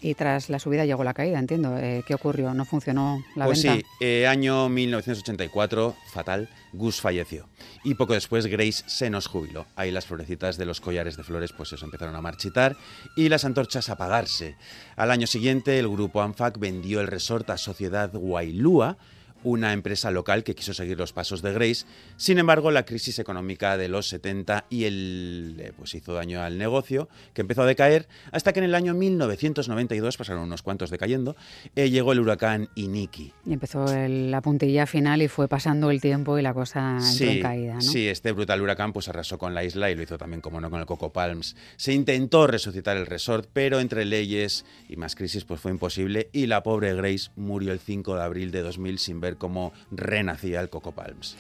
Y 0.01 0.15
tras 0.15 0.49
la 0.49 0.59
subida 0.59 0.87
llegó 0.87 1.05
la 1.05 1.13
caída, 1.13 1.39
entiendo. 1.39 1.77
Eh, 1.77 2.03
¿Qué 2.07 2.15
ocurrió? 2.15 2.55
¿No 2.55 2.65
funcionó 2.65 3.23
la 3.37 3.45
pues 3.45 3.63
venta? 3.63 3.79
sí, 3.79 4.05
eh, 4.05 4.27
año 4.27 4.69
1984, 4.69 5.95
fatal, 6.13 6.49
Gus 6.73 7.01
falleció. 7.01 7.47
Y 7.85 7.95
poco 7.95 8.15
después 8.15 8.47
Grace 8.47 8.85
se 8.87 9.11
nos 9.11 9.27
jubiló. 9.27 9.67
Ahí 9.77 9.91
las 9.91 10.07
florecitas 10.07 10.57
de 10.57 10.65
los 10.65 10.81
collares 10.81 11.17
de 11.17 11.25
flores 11.25 11.53
pues 11.53 11.73
eso 11.73 11.85
empezaron 11.85 12.17
a 12.17 12.23
marchitar 12.23 12.77
y 13.17 13.29
las 13.29 13.45
antorchas 13.45 13.91
a 13.91 13.95
apagarse. 13.95 14.57
Al 14.97 15.11
año 15.11 15.27
siguiente 15.27 15.79
el 15.79 15.89
grupo 15.89 16.23
ANFAC 16.23 16.59
vendió 16.59 17.01
el 17.01 17.07
resort 17.07 17.51
a 17.51 17.59
Sociedad 17.59 18.11
Wailua, 18.15 18.97
una 19.45 19.73
empresa 19.73 20.11
local 20.11 20.45
que 20.45 20.55
quiso 20.55 20.75
seguir 20.75 20.99
los 20.99 21.13
pasos 21.13 21.43
de 21.43 21.53
Grace. 21.53 21.87
Sin 22.17 22.39
embargo, 22.39 22.71
la 22.71 22.85
crisis 22.85 23.19
económica 23.19 23.77
de 23.77 23.89
los 23.89 24.09
70 24.09 24.67
y 24.71 24.85
el 24.85 25.57
eh, 25.59 25.73
pues 25.77 25.95
hizo 25.95 26.13
daño 26.15 26.43
al 26.43 26.59
negocio, 26.59 27.09
que 27.35 27.41
empezó 27.41 27.63
a 27.63 27.67
decaer, 27.67 28.09
hasta 28.33 28.53
que 28.53 28.59
en 28.61 28.65
el 28.65 28.75
año 28.75 28.95
1992, 28.95 30.17
pasaron 30.17 30.43
unos 30.43 30.63
cuantos 30.63 30.91
decayendo, 30.91 31.37
eh, 31.77 31.91
llegó 31.91 32.13
el 32.13 32.21
huracán 32.21 32.69
Iniki. 32.75 33.33
Y 33.47 33.53
empezó 33.53 33.87
el- 33.93 34.31
la 34.31 34.41
puntilla 34.43 34.87
final 34.87 35.23
y 35.23 35.29
fue 35.29 35.49
pasando 35.49 35.91
el 35.91 36.01
tiempo 36.01 36.39
y 36.39 36.43
la 36.43 36.55
cosa 36.55 36.99
entró 36.99 37.27
en 37.31 37.43
caída, 37.43 37.75
¿no? 37.75 37.81
sí, 37.81 38.09
este 38.09 38.33
brutal 38.33 38.61
huracán 38.61 38.93
pues 38.93 39.09
arrasó 39.09 39.39
con 39.39 39.55
la 39.55 39.65
isla 39.65 39.91
y 39.91 39.95
lo 39.95 40.03
hizo 40.03 40.19
también, 40.19 40.41
como 40.41 40.61
no, 40.61 40.71
con 40.71 40.81
el 40.81 40.87
Coco 40.87 41.13
Palms. 41.13 41.57
Se 41.77 41.93
intentó 41.93 42.47
resucitar 42.47 42.97
el 42.97 43.07
resort, 43.07 43.49
pero 43.53 43.81
entre 43.81 44.05
leyes 44.05 44.65
y 44.89 44.97
más 44.97 45.15
crisis 45.15 45.45
pues 45.45 45.61
fue 45.61 45.71
imposible 45.71 46.29
y 46.33 46.47
la 46.47 46.63
pobre 46.63 46.95
Grace 46.95 47.31
murió 47.37 47.73
el 47.73 47.81
5 47.81 48.17
de 48.17 48.23
abril 48.23 48.51
de 48.51 48.63
2000 48.63 48.99
sin 48.99 49.21
ver 49.21 49.30
cómo 49.37 49.73
renacía 49.91 50.61
el 50.61 50.71
Coco 50.71 50.93
Palms. 50.93 51.37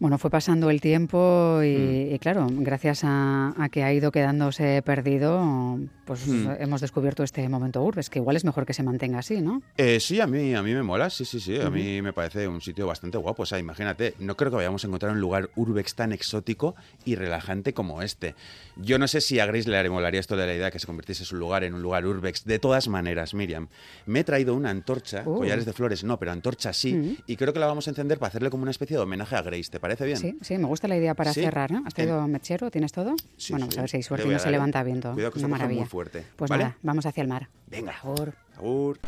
Bueno, 0.00 0.18
fue 0.18 0.28
pasando 0.30 0.70
el 0.70 0.80
tiempo 0.80 1.60
y, 1.62 1.76
Mm. 2.10 2.14
y 2.14 2.18
claro, 2.18 2.46
gracias 2.50 3.02
a, 3.04 3.54
a 3.56 3.68
que 3.68 3.84
ha 3.84 3.92
ido 3.92 4.10
quedándose 4.10 4.82
perdido, 4.82 5.78
pues 6.04 6.26
Mm. 6.26 6.48
hemos 6.58 6.80
descubierto 6.80 7.22
este 7.22 7.48
momento 7.48 7.82
Urbes, 7.82 8.10
que 8.10 8.18
igual 8.18 8.36
es 8.36 8.44
mejor 8.44 8.66
que 8.66 8.74
se 8.74 8.82
mantenga 8.82 9.20
así, 9.20 9.40
¿no? 9.40 9.62
Eh, 9.76 10.00
sí, 10.00 10.20
a 10.20 10.26
mí, 10.26 10.52
a 10.54 10.62
mí 10.62 10.74
me 10.74 10.82
mola, 10.82 11.10
sí, 11.10 11.24
sí, 11.24 11.38
sí, 11.40 11.58
a 11.60 11.70
mí 11.70 12.02
me 12.02 12.12
parece 12.12 12.48
un 12.48 12.60
sitio 12.60 12.86
bastante 12.86 13.18
guapo. 13.18 13.44
O 13.44 13.46
sea, 13.46 13.58
imagínate, 13.58 14.14
no 14.18 14.36
creo 14.36 14.50
que 14.50 14.56
vayamos 14.56 14.84
a 14.84 14.88
encontrar 14.88 15.12
un 15.12 15.20
lugar 15.20 15.50
urbex 15.54 15.94
tan 15.94 16.12
exótico 16.12 16.74
y 17.04 17.14
relajante 17.14 17.72
como 17.72 18.02
este. 18.02 18.34
Yo 18.76 18.98
no 18.98 19.06
sé 19.08 19.20
si 19.20 19.38
a 19.38 19.46
Grace 19.46 19.70
le 19.70 19.88
molaría 19.90 20.20
esto 20.20 20.36
de 20.36 20.46
la 20.46 20.54
idea 20.54 20.70
que 20.72 20.80
se 20.80 20.86
convirtiese 20.86 21.24
su 21.24 21.36
lugar 21.36 21.62
en 21.64 21.72
un 21.74 21.82
lugar 21.82 22.04
urbex. 22.04 22.44
De 22.44 22.58
todas 22.58 22.88
maneras, 22.88 23.32
Miriam, 23.32 23.68
me 24.06 24.20
he 24.20 24.24
traído 24.24 24.54
una 24.54 24.70
antorcha, 24.70 25.22
Uh. 25.24 25.36
collares 25.38 25.64
de 25.64 25.72
flores 25.72 26.02
no, 26.04 26.18
pero 26.18 26.32
antorcha 26.32 26.72
sí, 26.72 26.92
Mm. 26.94 27.16
y 27.28 27.36
creo 27.36 27.52
que 27.52 27.60
la 27.60 27.66
vamos 27.66 27.86
a 27.86 27.90
encender 27.90 28.18
para 28.18 28.28
hacerle 28.28 28.50
como 28.50 28.62
una 28.62 28.72
especie 28.72 28.96
de 28.96 29.02
homenaje 29.02 29.36
a 29.36 29.42
Grace. 29.42 29.70
¿Te 29.70 29.80
parece 29.84 30.06
bien? 30.06 30.16
Sí, 30.16 30.38
sí, 30.40 30.56
me 30.56 30.64
gusta 30.66 30.88
la 30.88 30.96
idea 30.96 31.14
para 31.14 31.32
Sí. 31.34 31.42
cerrar, 31.42 31.70
¿no? 31.70 31.82
¿Has 31.86 31.92
traído 31.92 32.26
mechero? 32.26 32.70
¿Tienes 32.70 32.90
todo? 32.90 33.14
Sí, 33.36 33.52
bueno, 33.52 33.66
sí. 33.66 33.68
pues 33.68 33.78
a 33.78 33.80
ver 33.82 33.90
si 33.90 33.96
hay 33.98 34.02
suerte 34.02 34.26
y 34.26 34.30
no 34.30 34.38
se 34.38 34.48
¿eh? 34.48 34.52
levanta 34.52 34.82
viento. 34.82 35.12
Cuidado 35.12 35.32
que 35.32 35.38
Una 35.40 35.48
maravilla. 35.48 35.80
muy 35.82 35.88
fuerte, 35.90 36.24
Pues 36.36 36.48
¿vale? 36.48 36.64
nada, 36.64 36.76
vamos 36.82 37.04
hacia 37.04 37.20
el 37.22 37.28
mar. 37.28 37.48
Venga. 37.66 37.92
Agur. 38.02 38.32
Agur. 38.56 38.98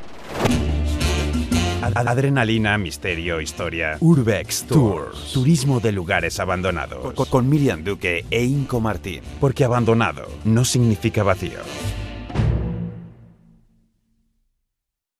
Ad- 1.82 2.08
Adrenalina, 2.08 2.76
misterio, 2.78 3.40
historia. 3.40 3.96
Urbex 4.00 4.64
Tours. 4.64 5.32
Turismo 5.32 5.80
de 5.80 5.92
lugares 5.92 6.38
abandonados. 6.40 7.14
Con, 7.14 7.26
con 7.26 7.48
Miriam 7.48 7.82
Duque 7.84 8.24
e 8.30 8.44
Inco 8.44 8.80
Martín. 8.80 9.22
Porque 9.40 9.64
abandonado 9.64 10.26
no 10.44 10.64
significa 10.64 11.22
vacío. 11.22 11.60